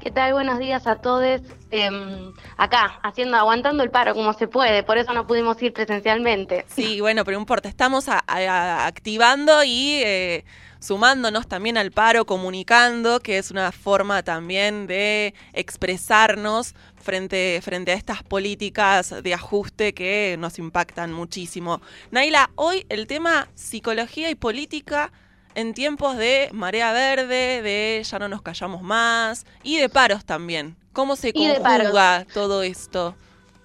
[0.00, 0.32] ¿Qué tal?
[0.32, 1.40] Buenos días a todos.
[1.70, 6.64] Em, acá, haciendo, aguantando el paro como se puede, por eso no pudimos ir presencialmente.
[6.68, 10.44] Sí, bueno, pero no importa, estamos a- a- activando y eh,
[10.78, 17.94] sumándonos también al paro, comunicando, que es una forma también de expresarnos frente, frente a
[17.94, 21.82] estas políticas de ajuste que nos impactan muchísimo.
[22.12, 25.12] Naila, hoy el tema psicología y política
[25.54, 30.76] en tiempos de marea verde, de ya no nos callamos más y de paros también.
[30.92, 33.14] ¿Cómo se conjuga todo esto?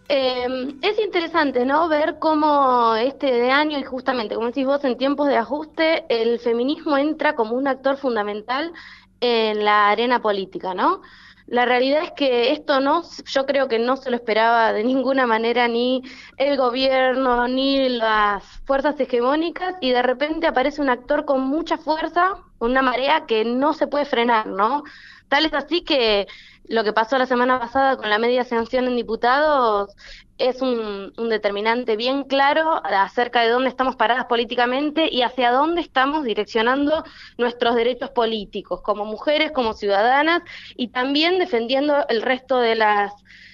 [0.09, 1.87] Eh, es interesante, ¿no?
[1.87, 6.39] Ver cómo este de año, y justamente, como decís vos, en tiempos de ajuste, el
[6.39, 8.73] feminismo entra como un actor fundamental
[9.21, 11.01] en la arena política, ¿no?
[11.45, 15.27] La realidad es que esto no, yo creo que no se lo esperaba de ninguna
[15.27, 16.01] manera ni
[16.37, 22.35] el gobierno ni las fuerzas hegemónicas y de repente aparece un actor con mucha fuerza,
[22.59, 24.83] una marea que no se puede frenar, ¿no?
[25.27, 26.27] Tal es así que
[26.65, 29.93] lo que pasó la semana pasada con la media sanción en diputados
[30.37, 35.81] es un, un determinante bien claro acerca de dónde estamos paradas políticamente y hacia dónde
[35.81, 37.03] estamos direccionando
[37.37, 40.41] nuestros derechos políticos, como mujeres, como ciudadanas,
[40.75, 43.13] y también defendiendo el resto de las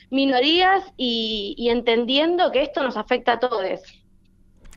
[0.10, 3.82] minorías y, y entendiendo que esto nos afecta a todos.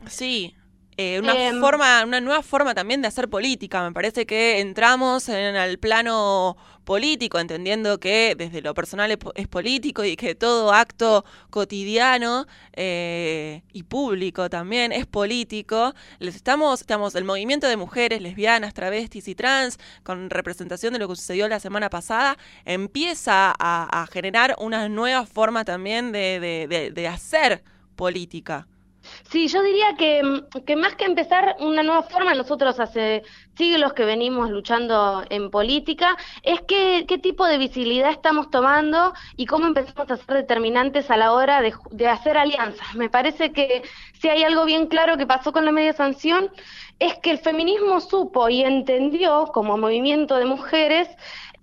[0.07, 0.55] Sí,
[0.97, 3.83] eh, una Em, forma, una nueva forma también de hacer política.
[3.83, 9.47] Me parece que entramos en el plano político, entendiendo que desde lo personal es, es
[9.47, 15.93] político y que todo acto cotidiano eh, y público también es político.
[16.19, 21.07] Les estamos, estamos, el movimiento de mujeres, lesbianas, travestis y trans, con representación de lo
[21.07, 27.07] que sucedió la semana pasada, empieza a, generar una nueva forma también de, de- de-
[27.07, 27.63] hacer
[27.95, 28.67] política.
[29.29, 30.21] Sí, yo diría que,
[30.65, 33.23] que más que empezar una nueva forma, nosotros hace
[33.55, 39.45] siglos que venimos luchando en política, es que, qué tipo de visibilidad estamos tomando y
[39.45, 42.95] cómo empezamos a ser determinantes a la hora de, de hacer alianzas.
[42.95, 43.83] Me parece que
[44.19, 46.49] si hay algo bien claro que pasó con la media sanción,
[46.99, 51.09] es que el feminismo supo y entendió como movimiento de mujeres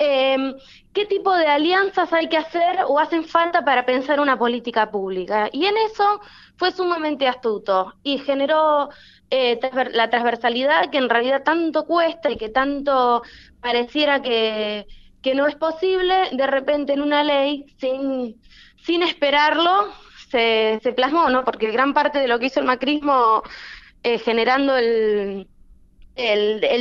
[0.03, 0.55] eh,
[0.95, 5.51] qué tipo de alianzas hay que hacer o hacen falta para pensar una política pública.
[5.53, 6.21] Y en eso
[6.57, 8.89] fue sumamente astuto y generó
[9.29, 9.61] eh,
[9.93, 13.23] la transversalidad que en realidad tanto cuesta y que tanto
[13.61, 14.87] pareciera que,
[15.35, 18.41] no es posible, de repente en una ley, sin,
[18.83, 19.93] sin esperarlo,
[20.31, 21.45] se, plasmó, ¿no?
[21.45, 23.43] Porque gran parte de lo que hizo el macrismo
[24.03, 25.47] eh, generando el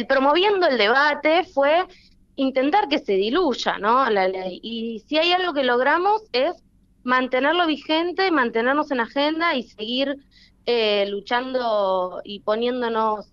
[0.08, 1.86] promoviendo el debate fue
[2.40, 4.10] intentar que se diluya, ¿no?
[4.10, 4.60] La ley.
[4.64, 6.54] Y si hay algo que logramos es
[7.04, 10.18] mantenerlo vigente, mantenernos en agenda y seguir
[10.66, 13.32] eh, luchando y poniéndonos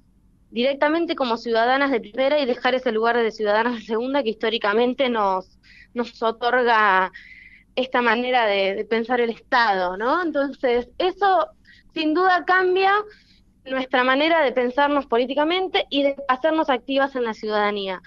[0.50, 5.08] directamente como ciudadanas de primera y dejar ese lugar de ciudadanas de segunda que históricamente
[5.08, 5.58] nos,
[5.94, 7.12] nos otorga
[7.76, 10.22] esta manera de, pensar el Estado, ¿no?
[10.22, 11.48] Entonces, eso
[11.94, 12.92] sin duda cambia
[13.66, 18.02] nuestra manera de pensarnos políticamente y de hacernos activas en la ciudadanía.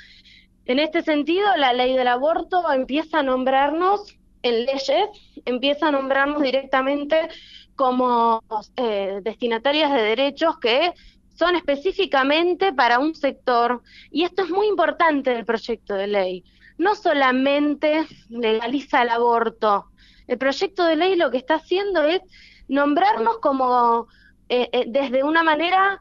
[0.70, 5.10] En este sentido, la ley del aborto empieza a nombrarnos en leyes,
[5.46, 7.28] empieza a nombrarnos directamente
[7.76, 8.44] como
[8.76, 10.94] eh, destinatarias de derechos que
[11.34, 16.44] son específicamente para un sector, y esto es muy importante del proyecto de ley.
[16.78, 19.88] No solamente legaliza el aborto,
[20.28, 22.22] el proyecto de ley lo que está haciendo es
[22.68, 24.08] nombrarnos como
[24.50, 26.00] eh, eh, desde una manera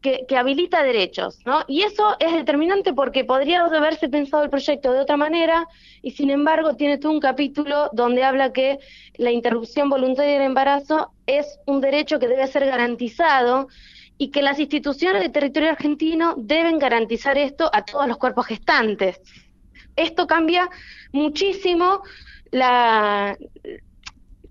[0.00, 1.64] que, que habilita derechos, ¿no?
[1.68, 5.68] Y eso es determinante porque podría haberse pensado el proyecto de otra manera
[6.02, 8.78] y sin embargo tiene todo un capítulo donde habla que
[9.16, 13.68] la interrupción voluntaria del embarazo es un derecho que debe ser garantizado
[14.16, 19.20] y que las instituciones del territorio argentino deben garantizar esto a todos los cuerpos gestantes.
[19.96, 20.68] Esto cambia
[21.12, 22.02] muchísimo
[22.50, 23.36] la,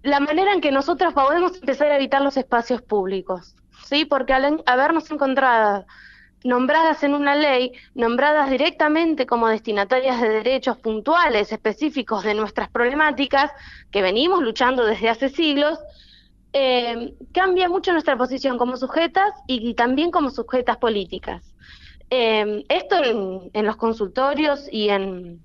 [0.04, 3.56] la manera en que nosotros podemos empezar a evitar los espacios públicos,
[3.90, 4.06] ¿sí?
[4.06, 5.86] Porque al habernos encontrado
[6.44, 13.52] nombradas en una ley, nombradas directamente como destinatarias de derechos puntuales, específicos de nuestras problemáticas,
[13.92, 15.80] que venimos luchando desde hace siglos,
[16.54, 21.44] eh, cambia mucho nuestra posición como sujetas y, también como sujetas políticas.
[22.10, 25.42] Eh, esto en, en los consultorios y en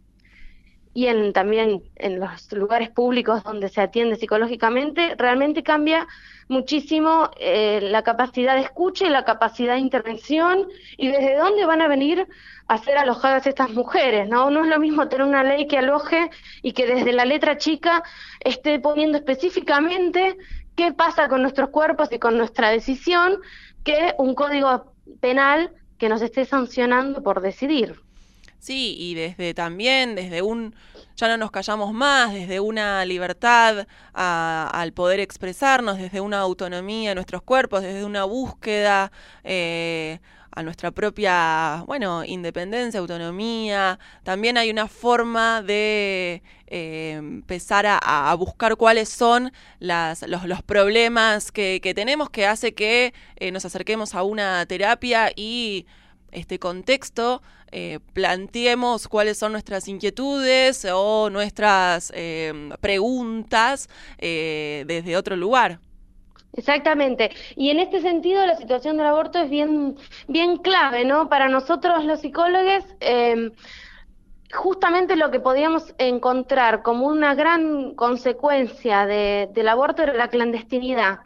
[0.95, 6.07] y en también en los lugares públicos donde se atiende psicológicamente, realmente cambia
[6.49, 11.83] muchísimo eh, la capacidad de escucha y la capacidad de intervención y desde dónde van
[11.83, 12.29] a venir
[12.69, 14.51] a ser alojadas estas mujeres, ¿no?
[14.51, 16.31] No es lo mismo tener una ley que aloje
[16.63, 18.05] y que desde la letra chica
[18.41, 20.37] esté poniendo específicamente
[20.77, 23.41] qué pasa con nuestros cuerpos y con nuestra decisión
[23.83, 28.04] que un código penal que nos esté sancionando por decidir.
[28.65, 30.75] Sí, y desde también, desde un,
[31.17, 37.11] ya no nos callamos más, desde una libertad a- al poder expresarnos, desde una autonomía
[37.11, 39.13] de nuestros cuerpos, desde una búsqueda
[39.45, 40.19] eh,
[40.51, 43.99] a nuestra propia, bueno, independencia, autonomía.
[44.23, 50.63] También hay una forma de eh, empezar a, a buscar cuáles son las, los, los
[50.63, 55.85] problemas que, que tenemos que hace que eh, nos acerquemos a una terapia y
[56.33, 57.43] este contexto
[57.77, 65.81] eh, planteemos cuáles son nuestras inquietudes o nuestras eh, preguntas eh, desde otro lugar.
[66.57, 67.31] Exactamente.
[67.57, 69.97] Y en este sentido la situación del aborto es bien,
[70.29, 71.29] bien clave, ¿no?
[71.29, 73.51] Para nosotros los psicólogos, eh,
[74.53, 81.19] justamente lo que podíamos encontrar como una gran consecuencia de- del aborto era la clandestinidad.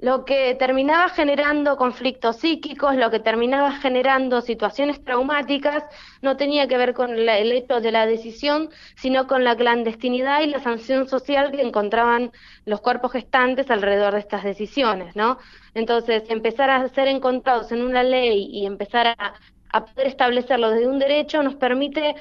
[0.00, 5.82] Lo que terminaba generando conflictos psíquicos, lo que terminaba generando situaciones traumáticas,
[6.22, 10.46] no tenía que ver con el hecho de la decisión, sino con la clandestinidad y
[10.46, 12.30] la sanción social que encontraban
[12.64, 15.38] los cuerpos gestantes alrededor de estas decisiones, ¿no?
[15.74, 19.34] Entonces, empezar a ser encontrados en una ley y empezar a,
[19.70, 22.14] a poder establecerlo desde un derecho nos permite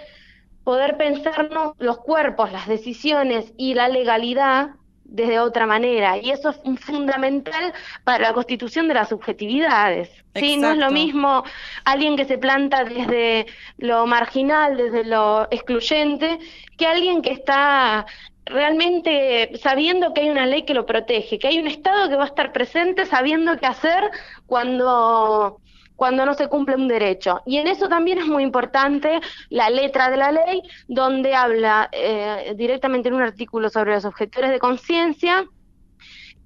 [0.63, 4.71] poder pensarnos los cuerpos, las decisiones y la legalidad
[5.07, 6.17] desde otra manera.
[6.17, 10.09] Y eso es un fundamental para la constitución de las subjetividades.
[10.35, 10.57] ¿sí?
[10.57, 11.43] No es lo mismo
[11.85, 13.47] alguien que se planta desde
[13.77, 16.39] lo marginal, desde lo excluyente,
[16.77, 18.05] que alguien que está
[18.45, 22.23] realmente sabiendo que hay una ley que lo protege, que hay un Estado que va
[22.23, 24.09] a estar presente sabiendo qué hacer
[24.45, 25.59] cuando
[25.97, 27.41] cuando no se cumple un derecho.
[27.45, 29.19] Y en eso también es muy importante
[29.49, 34.51] la letra de la ley, donde habla eh, directamente en un artículo sobre los objetores
[34.51, 35.45] de conciencia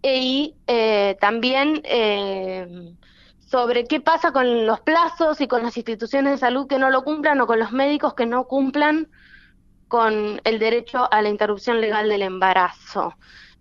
[0.03, 2.67] y eh, también eh,
[3.39, 7.03] sobre qué pasa con los plazos y con las instituciones de salud que no lo
[7.03, 9.09] cumplan o con los médicos que no cumplan
[9.87, 13.15] con el derecho a la interrupción legal del embarazo.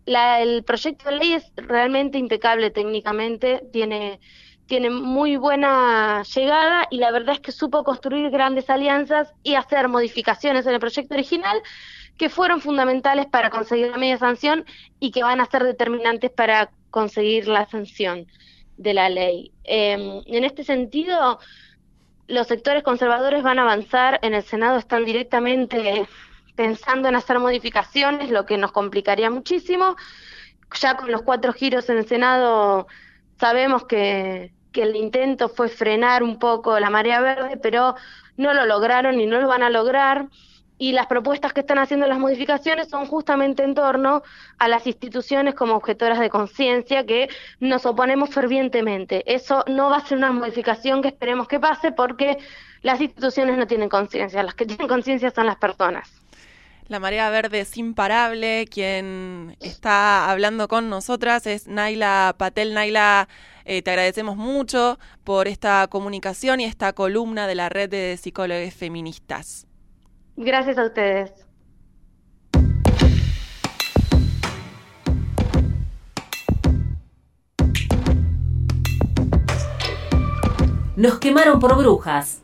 [0.06, 4.20] La- el proyecto de ley es realmente impecable técnicamente, tiene,
[4.70, 9.88] tiene muy buena llegada y la verdad es que supo construir grandes alianzas y hacer
[9.88, 11.60] modificaciones en el proyecto original
[12.16, 14.64] que fueron fundamentales para conseguir la media sanción
[15.00, 18.28] y que van a ser determinantes para conseguir la sanción
[18.76, 19.50] de la ley.
[19.64, 21.40] Eh, en este sentido,
[22.28, 26.06] los sectores conservadores van a avanzar, en el Senado están directamente
[26.54, 29.96] pensando en hacer modificaciones, lo que nos complicaría muchísimo.
[30.80, 32.86] Ya con los cuatro giros en el Senado
[33.40, 37.94] sabemos que, que el intento fue frenar un poco la marea verde, pero
[38.36, 40.26] no lo lograron y no lo van a lograr.
[40.78, 44.22] Y las propuestas que están haciendo las modificaciones son justamente en torno
[44.58, 49.22] a las instituciones como objetoras de conciencia que nos oponemos fervientemente.
[49.26, 52.38] Eso no va a ser una modificación que esperemos que pase porque
[52.80, 56.20] las instituciones no tienen conciencia, las que tienen conciencia son las personas.
[56.90, 58.66] La marea verde es imparable.
[58.68, 62.74] Quien está hablando con nosotras es Naila Patel.
[62.74, 63.28] Naila,
[63.72, 68.74] eh, te agradecemos mucho por esta comunicación y esta columna de la red de psicólogos
[68.74, 69.64] feministas.
[70.36, 71.32] Gracias a ustedes.
[80.96, 82.42] Nos quemaron por brujas.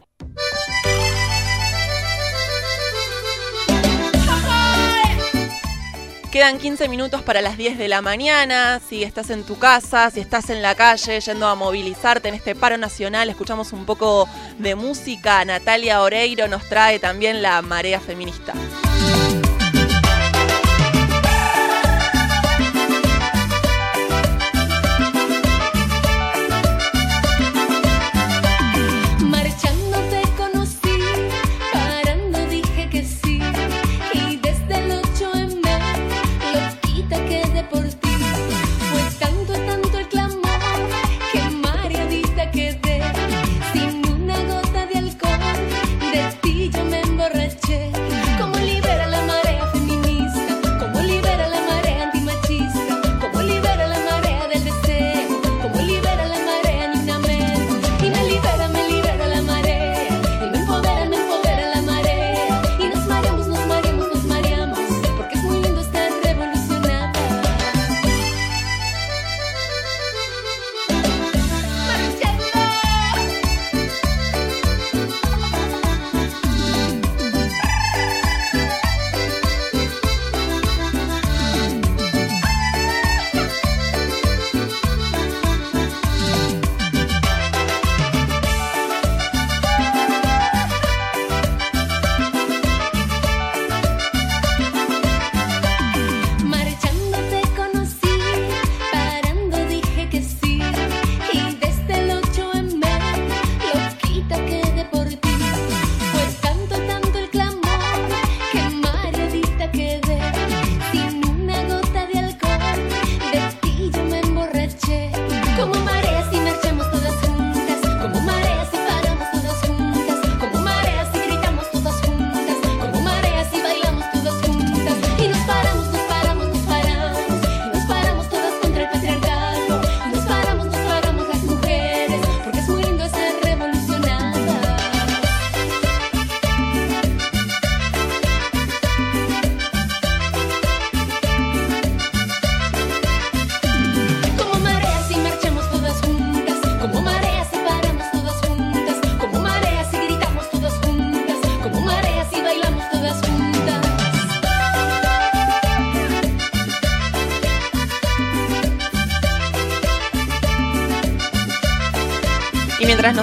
[6.36, 8.78] Quedan 15 minutos para las 10 de la mañana.
[8.86, 12.54] Si estás en tu casa, si estás en la calle yendo a movilizarte en este
[12.54, 14.28] paro nacional, escuchamos un poco
[14.58, 15.42] de música.
[15.46, 18.52] Natalia Oreiro nos trae también la marea feminista.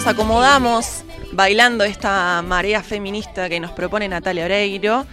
[0.06, 5.06] Acomodamos bailando esta marea feminista que nos propone Natalia Oreiro,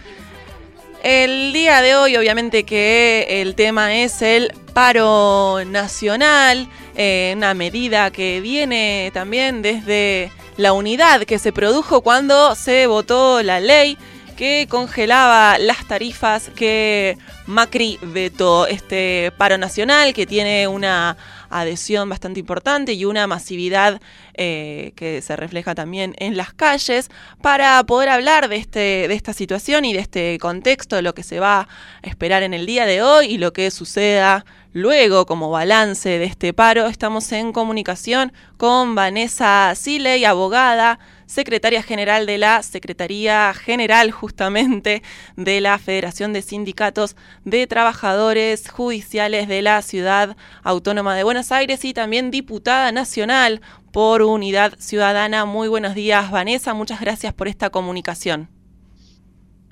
[1.01, 8.11] el día de hoy obviamente que el tema es el paro nacional, eh, una medida
[8.11, 13.97] que viene también desde la unidad que se produjo cuando se votó la ley
[14.41, 17.15] que congelaba las tarifas que
[17.45, 18.65] Macri vetó.
[18.65, 21.15] Este paro nacional que tiene una
[21.51, 24.01] adhesión bastante importante y una masividad
[24.33, 27.11] eh, que se refleja también en las calles
[27.43, 31.21] para poder hablar de, este, de esta situación y de este contexto, de lo que
[31.21, 31.67] se va a
[32.01, 36.51] esperar en el día de hoy y lo que suceda luego como balance de este
[36.51, 36.87] paro.
[36.87, 40.97] Estamos en comunicación con Vanessa Siley, abogada,
[41.31, 45.01] secretaria general de la Secretaría General justamente
[45.37, 47.15] de la Federación de Sindicatos
[47.45, 53.61] de Trabajadores Judiciales de la Ciudad Autónoma de Buenos Aires y también diputada nacional
[53.93, 55.45] por Unidad Ciudadana.
[55.45, 56.73] Muy buenos días, Vanessa.
[56.73, 58.49] Muchas gracias por esta comunicación.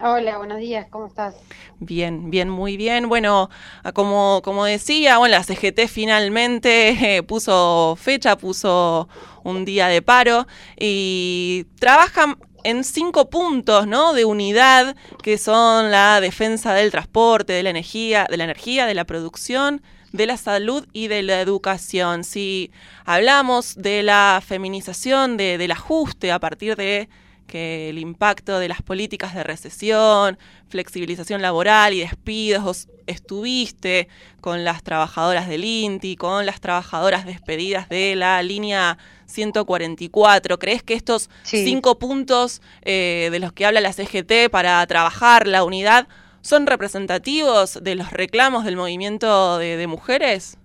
[0.02, 1.36] Hola, buenos días, ¿cómo estás?
[1.80, 3.10] Bien, bien, muy bien.
[3.10, 3.50] Bueno,
[3.94, 9.10] como, como decía, bueno, la CGT finalmente eh, puso fecha, puso
[9.44, 14.14] un día de paro y trabajan en cinco puntos, ¿no?
[14.14, 18.94] De unidad, que son la defensa del transporte, de la energía, de la energía, de
[18.94, 19.82] la producción,
[20.12, 22.24] de la salud y de la educación.
[22.24, 22.72] Si
[23.06, 27.10] hablamos de la feminización, de, del ajuste a partir de
[27.50, 30.38] que el impacto de las políticas de recesión,
[30.70, 34.08] flexibilización laboral y despidos, vos estuviste
[34.40, 40.60] con las trabajadoras del INTI, con las trabajadoras despedidas de la línea 144.
[40.60, 41.64] ¿Crees que estos Sí.
[41.66, 46.08] cinco puntos eh, de los que habla la CGT para trabajar la unidad
[46.42, 50.58] son representativos de los reclamos del movimiento de, de mujeres?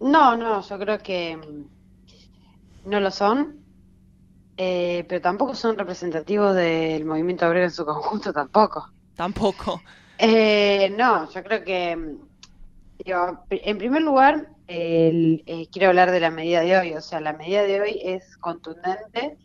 [0.00, 1.64] No, no, yo creo que mm,
[2.90, 3.59] no lo son,
[4.62, 8.86] eh, pero tampoco son representativos del movimiento obrero en su conjunto, tampoco.
[9.16, 9.80] Tampoco.
[10.18, 12.18] Eh, no, yo creo que, mm,
[13.02, 17.20] digo, en primer lugar, el- eh, quiero hablar de la medida de hoy, o sea,
[17.20, 19.38] la medida de hoy es contundente,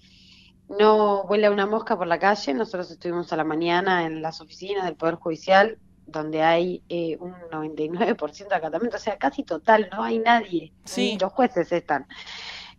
[0.68, 4.84] no vuela una mosca por la calle, nosotros estuvimos a la mañana en las oficinas
[4.84, 10.04] del Poder Judicial, donde hay eh, un 99% de acatamiento, o sea, casi total, no
[10.04, 11.14] hay nadie, Sí.
[11.14, 12.06] ni los jueces están.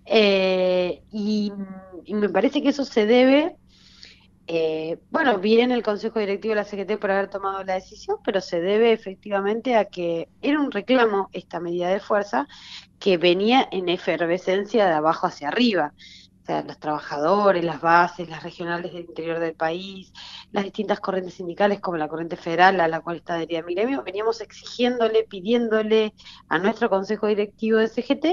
[0.06, 1.52] Eh, y,
[2.08, 3.56] me parece que eso se debe,
[4.46, 8.40] eh, bueno, bien el Consejo Directivo de la CGT por haber tomado la decisión, pero
[8.40, 12.46] se debe efectivamente a que era un reclamo esta medida de fuerza
[13.00, 15.92] que venía en efervescencia de abajo hacia arriba.
[16.46, 20.12] O sea, los trabajadores, las bases, las regionales del interior del país,
[20.52, 24.40] las distintas corrientes sindicales como la corriente federal a la cual está adherida mi veníamos
[24.40, 26.14] exigiéndole, pidiéndole
[26.48, 28.26] a nuestro Consejo Directivo de CGT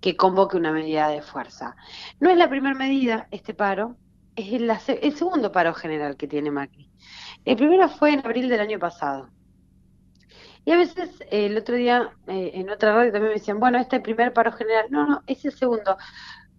[0.00, 1.74] que convoque una medida de fuerza.
[2.20, 3.96] No es la primera medida, este paro,
[4.36, 4.70] es el,
[5.02, 6.88] el segundo paro general que tiene Macri.
[7.44, 9.28] El primero fue en abril del año pasado.
[10.64, 13.98] Y a veces el otro día eh, en otra radio también me decían, bueno, este
[13.98, 14.86] primer paro general.
[14.90, 15.96] No, no, es el segundo.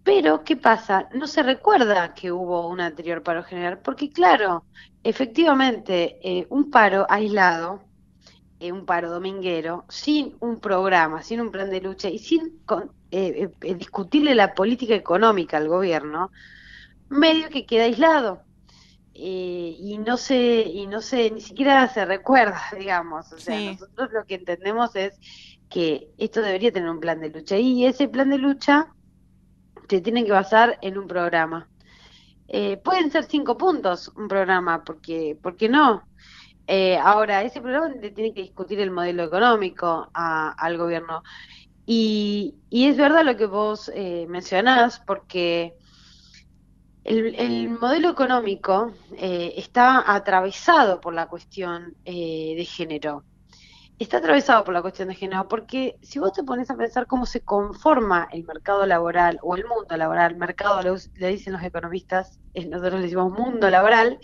[0.08, 1.08] Pero, ¿qué pasa?
[1.12, 4.64] No se recuerda que hubo un anterior paro general, porque claro,
[5.02, 7.82] efectivamente, eh, un paro aislado,
[8.60, 12.90] eh, un paro dominguero, sin un programa, sin un plan de lucha y sin con-
[13.10, 16.30] eh, eh, discutirle la política económica al gobierno,
[17.08, 18.42] medio que queda aislado.
[19.14, 23.32] Eh, y no se, y no se, ni siquiera se recuerda, digamos.
[23.32, 23.66] O sea, Sí.
[23.72, 25.18] nosotros lo que entendemos es
[25.68, 27.56] que esto debería tener un plan de lucha.
[27.58, 28.94] Y ese plan de lucha
[29.88, 31.68] se tiene que basar en un programa.
[32.48, 36.02] Eh, pueden ser cinco puntos un programa, porque, ¿por qué no?
[36.66, 41.22] Eh, ahora, ese programa le tiene que discutir el modelo económico al gobierno.
[41.86, 45.74] Y, y es verdad lo que vos eh, mencionás, porque
[47.04, 53.24] el, el modelo económico eh, está atravesado por la cuestión eh, de género.
[53.98, 57.26] Está atravesado por la cuestión de género, porque si vos te pones a pensar cómo
[57.26, 62.64] se conforma el mercado laboral o el mundo laboral, mercado le, dicen los economistas, eh,
[62.66, 64.20] nosotros le decimos mundo laboral,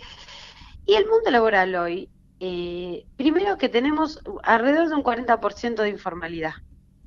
[0.85, 2.09] y el mundo laboral hoy,
[2.39, 6.53] eh, primero que tenemos alrededor de un 40% de informalidad,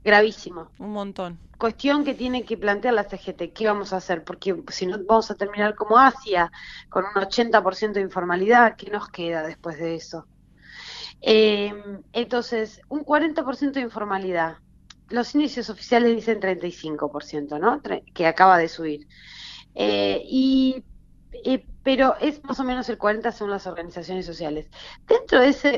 [0.04, 0.70] gravísimo.
[0.78, 1.38] Un montón.
[1.56, 4.24] Cuestión que tiene que plantear la CGT, ¿qué vamos a hacer?
[4.24, 6.52] Porque si no vamos a terminar como Asia,
[6.90, 10.26] con un 80% de informalidad, ¿qué nos queda después de eso?
[11.20, 11.72] Eh,
[12.12, 14.58] entonces, un 40% de informalidad.
[15.08, 17.80] Los índices oficiales dicen 35%, ¿no?
[18.14, 19.08] Que acaba de subir.
[19.74, 20.84] Eh, y,
[21.44, 24.68] eh, pero es más o menos el 40% según las organizaciones sociales.
[25.06, 25.70] Dentro de esa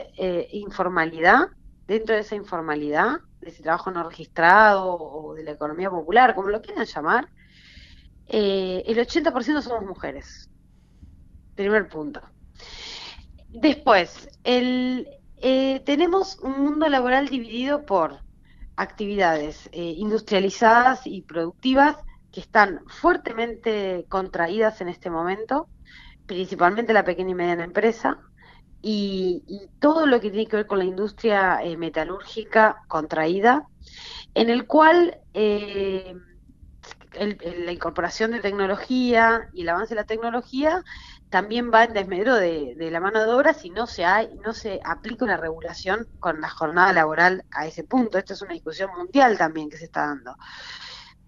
[0.53, 1.49] informalidad,
[1.86, 6.49] dentro de esa informalidad, de ese trabajo no registrado o de la economía popular, como
[6.49, 7.28] lo quieran llamar,
[8.26, 10.51] el 80% somos mujeres.
[11.55, 12.20] Primer punto.
[13.49, 15.07] Después, el,
[15.41, 18.22] eh, tenemos un mundo laboral dividido por
[18.76, 21.97] actividades eh, industrializadas y productivas
[22.32, 25.68] que están fuertemente contraídas en este momento,
[26.26, 28.18] principalmente la pequeña y mediana empresa,
[28.82, 29.45] y,
[29.78, 33.66] todo lo que tiene que ver con la industria eh, metalúrgica contraída,
[34.34, 36.14] en el cual eh,
[37.12, 40.82] el- la incorporación de tecnología y el avance de la tecnología
[41.31, 44.53] también va en desmedro de, de la mano de obra si no se hay, no
[44.53, 48.18] se aplica una regulación con la jornada laboral a ese punto.
[48.18, 50.37] Esta es una discusión mundial también que se está dando.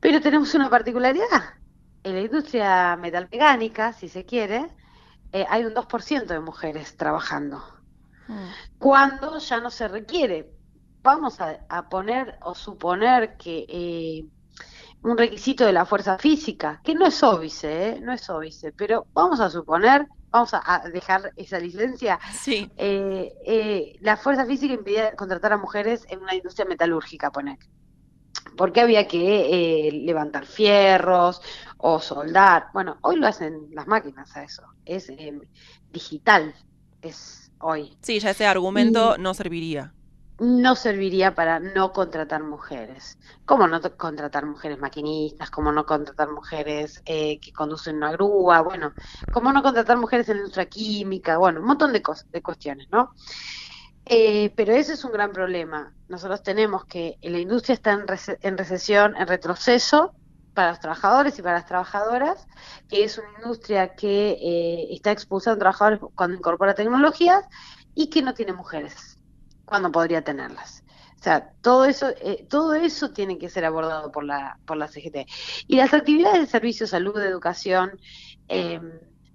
[0.00, 1.54] Pero tenemos una particularidad.
[2.02, 4.68] En la industria metalmecánica, si se quiere,
[5.32, 7.62] eh, hay un 2% de mujeres trabajando.
[8.78, 10.52] Cuando ya no se requiere.
[11.02, 14.24] Vamos a, a poner o suponer que eh,
[15.02, 18.00] un requisito de la fuerza física, que no es óbice, ¿eh?
[18.00, 22.70] no es óbice, pero vamos a suponer, vamos a, dejar esa licencia, Sí.
[22.76, 27.58] eh, eh, la fuerza física impide contratar a mujeres en una industria metalúrgica, poner.
[28.56, 31.40] Porque había que eh, levantar fierros
[31.78, 32.66] o soldar.
[32.72, 34.62] Bueno, hoy lo hacen las máquinas a eso.
[34.84, 35.38] Es eh,
[35.90, 36.54] digital,
[37.00, 37.96] es hoy.
[38.02, 39.94] Sí, ya ese argumento no serviría.
[40.44, 43.16] No serviría para no contratar mujeres.
[43.44, 45.50] ¿Cómo no contratar mujeres maquinistas?
[45.50, 48.60] ¿Cómo no contratar mujeres eh, que conducen una grúa?
[48.60, 48.92] Bueno,
[49.30, 51.38] ¿cómo no contratar mujeres en la industria química?
[51.38, 53.12] Bueno, un montón de, cos- de cuestiones, ¿no?
[54.06, 55.94] Eh, pero ese es un gran problema.
[56.08, 58.06] Nosotros tenemos que la industria está en,
[58.42, 60.14] en recesión, en retroceso
[60.54, 62.46] para los trabajadores y para las trabajadoras,
[62.88, 67.44] que es una industria que eh, está expulsando trabajadores cuando incorpora tecnologías
[67.94, 69.11] y que no tiene mujeres
[69.64, 70.84] cuando podría tenerlas.
[71.20, 74.88] O sea, todo eso, eh, todo eso tiene que ser abordado por la, por la
[74.88, 75.26] CGT.
[75.68, 77.92] Y las actividades de servicio, salud, educación,
[78.48, 78.80] eh,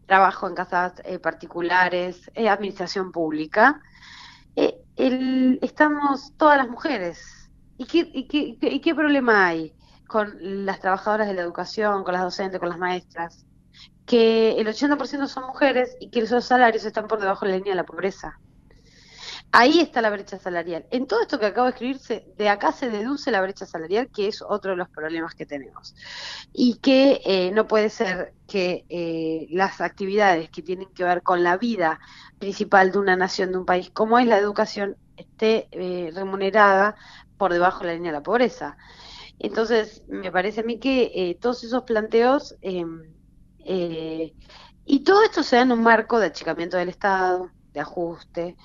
[0.06, 3.82] trabajo en casas eh, particulares, eh, administración pública,
[4.56, 7.22] eh, el- estamos todas las mujeres.
[7.78, 9.76] ¿Y qué, y, qué, qué- y qué problema hay
[10.08, 13.46] con las trabajadoras de la educación, con las docentes, con las maestras?
[14.06, 17.74] Que el 80% son mujeres y que esos salarios están por debajo de la línea
[17.74, 18.40] de la pobreza.
[19.60, 20.86] Ahí está la brecha salarial.
[20.92, 24.28] En todo esto que acabo de escribirse, de acá se deduce la brecha salarial, que
[24.28, 25.96] es otro de los problemas que tenemos.
[26.54, 31.44] Y que eh, no puede ser que eh, las actividades que tienen que ver con
[31.44, 32.00] la vida
[32.38, 36.96] principal de una nación, de un país, como es la educación, esté eh, remunerada
[37.40, 38.78] por debajo de la línea de la pobreza.
[39.40, 44.36] Entonces, me parece a mí que todos esos planteos, eh,
[44.86, 48.56] y todo esto se da en un marco de achicamiento del Estado, de ajuste,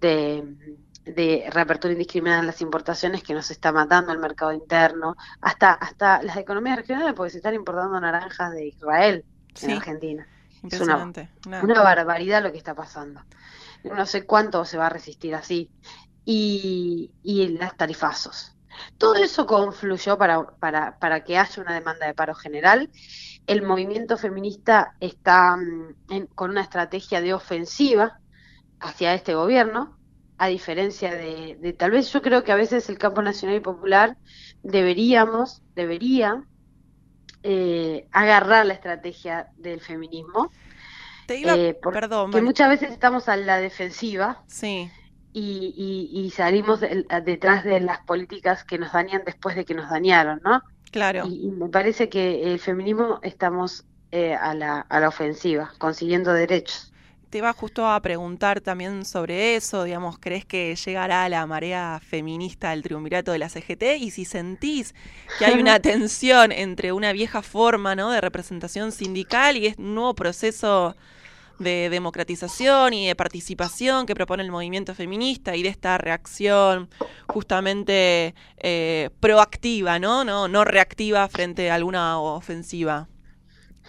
[0.00, 5.72] de, de reapertura indiscriminada en las importaciones que nos está matando el mercado interno, hasta,
[5.72, 9.24] hasta las economías regionales, porque se están importando naranjas de Israel
[9.54, 9.66] Sí.
[9.66, 10.26] en Argentina.
[10.62, 10.80] Es.
[10.80, 10.96] Una-
[11.62, 13.22] una barbaridad lo que está pasando.
[13.84, 15.70] No sé cuánto se va a resistir así.
[16.24, 18.52] Y, y las tarifazos.
[18.98, 22.90] Todo eso confluyó para, para, para que haya una demanda de paro general.
[23.46, 28.18] El movimiento feminista está mm, en- con una estrategia de ofensiva
[28.80, 29.98] hacia este gobierno,
[30.38, 33.60] a diferencia de, de tal vez yo creo que a veces el campo nacional y
[33.60, 34.18] popular
[34.62, 36.44] deberíamos, debería
[37.42, 40.50] eh, agarrar la estrategia del feminismo.
[41.26, 44.90] Te iba- eh, perdón, que muchas veces estamos a la defensiva Sí.
[45.32, 45.74] y,
[46.12, 50.40] y- y salimos detrás de las políticas que nos dañan después de que nos dañaron,
[50.44, 50.62] ¿no?
[50.90, 51.26] Claro.
[51.26, 56.32] Y, y me parece que el feminismo estamos eh, a la, a la ofensiva, consiguiendo
[56.32, 56.92] derechos.
[57.30, 62.70] Te iba justo a preguntar también sobre eso, digamos, ¿crees que llegará la marea feminista
[62.70, 63.98] al triunvirato de la CGT?
[63.98, 64.94] Y si sentís
[65.38, 68.12] que hay una tensión entre una vieja forma ¿no?
[68.12, 70.94] de representación sindical y este nuevo proceso
[71.58, 76.88] de democratización y de participación que propone el movimiento feminista y de esta reacción
[77.26, 80.22] justamente eh, proactiva, ¿no?
[80.22, 80.46] ¿no?
[80.48, 83.08] No reactiva frente a alguna ofensiva.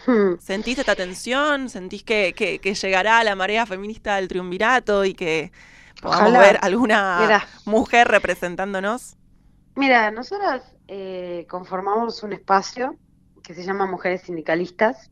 [0.05, 0.35] Hmm.
[0.37, 1.69] ¿Sentís esta tensión?
[1.69, 5.51] ¿Sentís que, que, que llegará la marea feminista al triunvirato y que
[5.99, 6.39] podamos Ojalá.
[6.39, 7.47] ver alguna Mira.
[7.65, 9.17] mujer representándonos?
[9.75, 12.97] Mira, nosotras eh, conformamos un espacio
[13.43, 15.11] que se llama Mujeres Sindicalistas,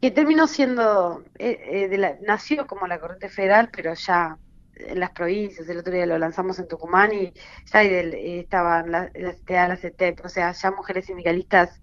[0.00, 4.38] que terminó siendo, eh, eh, de la- nació como la corriente federal, pero ya
[4.74, 7.32] en las provincias, el otro día lo lanzamos en Tucumán y
[7.72, 9.34] ya del- eh, estaban la, la
[9.68, 11.80] la CETEP, o sea, ya Mujeres Sindicalistas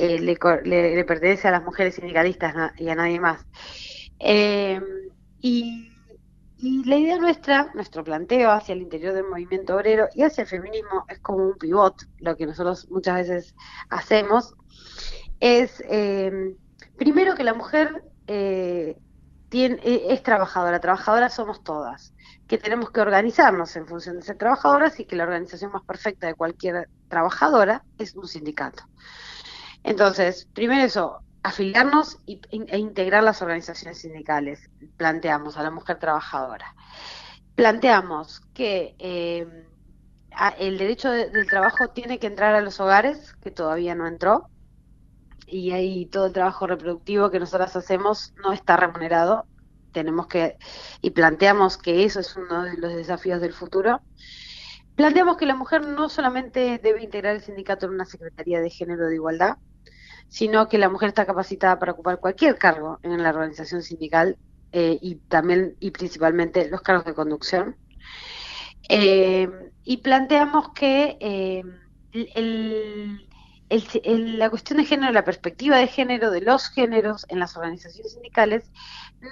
[0.00, 3.46] eh, le, le- le pertenece a las mujeres sindicalistas y a nadie más.
[4.18, 4.80] Eh,
[5.40, 5.90] y,
[6.56, 10.48] y la idea nuestra, nuestro planteo hacia el interior del movimiento obrero y hacia el
[10.48, 13.54] feminismo es como un pivot, lo que nosotros muchas veces
[13.90, 14.54] hacemos,
[15.40, 16.56] es eh,
[16.96, 18.96] primero que la mujer eh,
[19.48, 22.14] tiene, es trabajadora, trabajadoras somos todas,
[22.46, 26.26] que tenemos que organizarnos en función de ser trabajadoras y que la organización más perfecta
[26.26, 28.84] de cualquier trabajadora es un sindicato.
[29.82, 36.74] Entonces, primero eso, afiliarnos e integrar las organizaciones sindicales, planteamos a la mujer trabajadora.
[37.54, 39.46] Planteamos que eh,
[40.58, 44.50] el derecho de- del trabajo tiene que entrar a los hogares, que todavía no entró,
[45.46, 49.48] y ahí todo el trabajo reproductivo que nosotras hacemos no está remunerado.
[49.92, 50.56] Tenemos que,
[51.02, 54.02] y planteamos que eso es uno de los desafíos del futuro.
[54.94, 59.06] Planteamos que la mujer no solamente debe integrar el sindicato en una Secretaría de Género
[59.06, 59.56] de Igualdad,
[60.30, 64.38] sino que la mujer está capacitada para ocupar cualquier cargo en la organización sindical
[64.72, 67.76] eh, y también y principalmente los cargos de conducción.
[68.88, 69.48] Eh,
[69.84, 71.62] y planteamos que eh,
[72.12, 73.28] el-
[74.38, 78.70] la cuestión de género, la perspectiva de género de los géneros en las organizaciones sindicales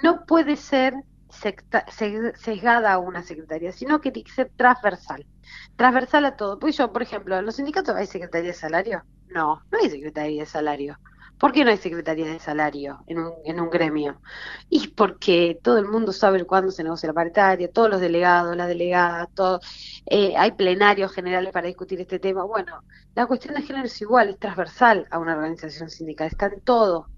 [0.03, 0.93] no puede ser
[1.41, 5.25] secta- se- sesgada a una secretaría, sino que tiene que ser transversal,
[5.75, 6.59] transversal a todo.
[6.59, 9.03] Pues yo, por ejemplo, ¿en los sindicatos hay secretaría de salario?
[9.27, 10.97] No, no hay secretaría de salario.
[11.37, 14.21] ¿Por qué no hay secretaría de salario en un, en un gremio?
[14.69, 18.67] Y porque todo el mundo sabe cuándo se negocia la paritaria, todos los delegados, las
[18.67, 19.59] delegadas, todo,
[20.05, 22.43] eh, hay plenarios generales para discutir este tema.
[22.45, 22.83] Bueno,
[23.15, 27.09] la cuestión de género es igual, es transversal a una organización sindical, está en todo,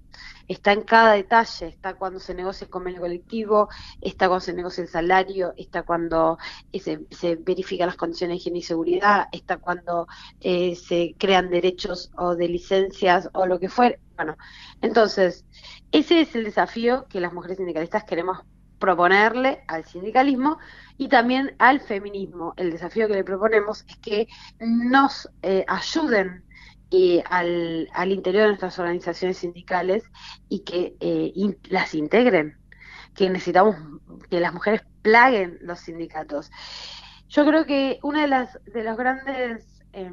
[0.52, 3.70] está en cada detalle, está cuando se negocia el convenio colectivo,
[4.02, 6.38] está cuando se negocia el salario, está cuando
[6.74, 10.08] eh, se, verifican las condiciones de higiene y seguridad, está cuando
[10.42, 13.98] eh, se crean derechos o de licencias o lo que fuera.
[14.16, 14.38] Bueno,
[14.82, 15.46] entonces,
[15.92, 18.40] ese es el desafío que las mujeres sindicalistas queremos
[18.78, 20.58] proponerle al sindicalismo
[20.98, 22.54] y también al feminismo.
[22.58, 24.28] El desafío que le proponemos es que
[24.60, 26.44] nos eh, ayuden
[26.92, 30.04] eh, al, interior de nuestras organizaciones sindicales
[30.50, 31.34] y que eh,
[31.70, 32.58] las integren,
[33.16, 33.76] que necesitamos
[34.30, 36.52] que las mujeres plaguen los sindicatos.
[37.30, 40.12] Yo creo que una de las de los grandes, eh,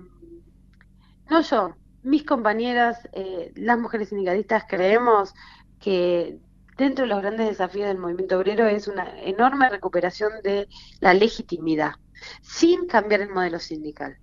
[1.28, 5.34] no yo, mis compañeras, eh, las mujeres sindicalistas creemos
[5.80, 6.38] que
[6.76, 10.68] dentro de los grandes desafíos del movimiento obrero es una enorme recuperación de
[11.00, 11.94] la legitimidad,
[12.40, 14.16] sin cambiar el modelo sindical.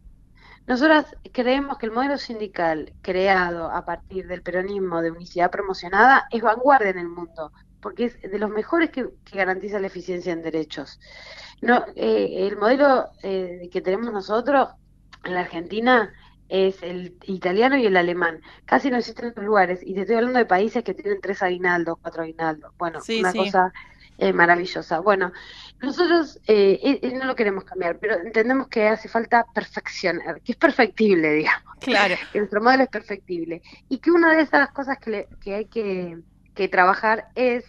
[0.68, 6.42] Nosotras creemos que el modelo sindical creado a partir del peronismo de unicidad promocionada es
[6.42, 10.42] vanguardia en el mundo, porque es de los mejores que, que garantiza la eficiencia en
[10.42, 11.00] derechos.
[11.62, 14.70] No, eh, el modelo eh, que tenemos nosotros
[15.24, 16.14] en la Argentina
[16.50, 18.42] es el italiano y el alemán.
[18.66, 19.80] Casi no existen en otros lugares.
[19.84, 22.74] Y te estoy hablando de países que tienen tres aguinaldos, cuatro aguinaldos.
[22.78, 23.38] Bueno, Sí, una sí.
[23.38, 23.74] cosa
[24.18, 25.00] eh, maravillosa.
[25.00, 25.32] Bueno,
[25.82, 31.32] nosotros eh, no lo queremos cambiar, pero entendemos que hace falta perfeccionar, que es perfectible,
[31.34, 31.76] digamos.
[31.80, 32.16] Claro.
[32.32, 33.62] Que nuestro modelo es perfectible.
[33.90, 36.18] Y que una de esas cosas que, le- que hay que,
[36.54, 37.66] que trabajar es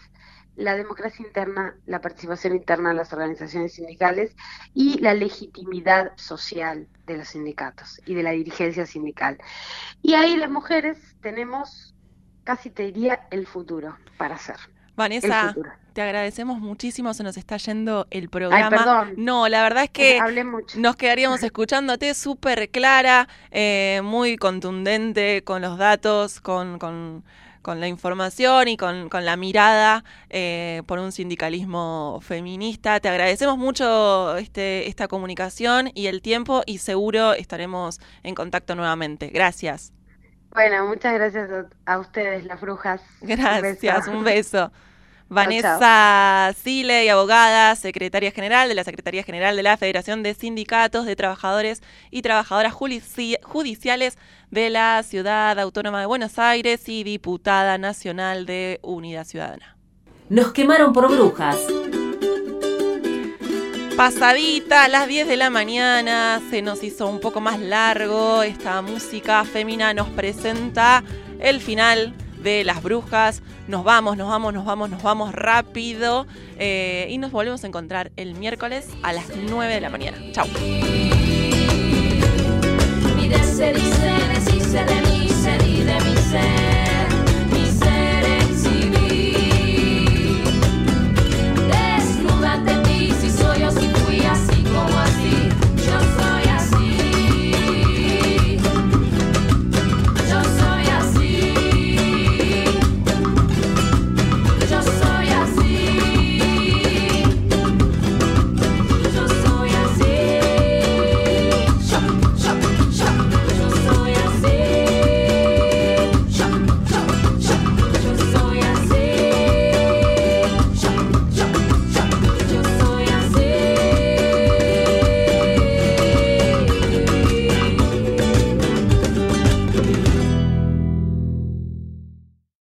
[0.55, 4.35] la democracia interna, la participación interna en las organizaciones sindicales
[4.73, 9.37] y la legitimidad social de los sindicatos y de la dirigencia sindical.
[10.01, 11.95] Y ahí las mujeres tenemos,
[12.45, 14.57] casi te diría, el futuro para hacer.
[14.97, 15.55] Vanessa,
[15.93, 18.71] te agradecemos muchísimo, se nos está yendo el programa.
[18.71, 19.15] perdón.
[19.17, 20.79] No, la verdad es que Hablé mucho.
[20.79, 27.25] nos quedaríamos escuchándote súper clara, eh, muy contundente con los datos, con, con-
[27.63, 33.01] con la información y con, con la mirada eh, por un sindicalismo feminista.
[33.01, 39.31] Te agradecemos mucho este, esta comunicación y el tiempo y seguro estaremos en contacto nuevamente.
[39.31, 39.93] Gracias.
[40.53, 43.03] Bueno, muchas gracias a, a ustedes, las brujas.
[43.21, 44.11] Un Gracias, beso.
[44.13, 44.73] un beso.
[45.29, 51.17] Vanessa Sile, abogada, secretaria general de la Secretaría General de la Federación de Sindicatos de
[51.17, 54.19] Trabajadores y Trabajadoras Judici- Judiciales
[54.51, 59.77] de la Ciudad Autónoma de Buenos Aires y diputada nacional de Unidad Ciudadana.
[60.29, 61.59] Nos quemaron por brujas.
[63.97, 68.43] Pasadita a las 10 de la mañana, se nos hizo un poco más largo.
[68.43, 71.03] Esta música femina nos presenta
[71.41, 72.13] el final
[72.47, 73.43] de Las Brujas.
[73.67, 76.27] Nos vamos, nos vamos, nos vamos, nos vamos rápido.
[76.59, 80.17] eh, y nos volvemos a encontrar el miércoles a las 9 de la mañana.
[86.31, 86.76] Se.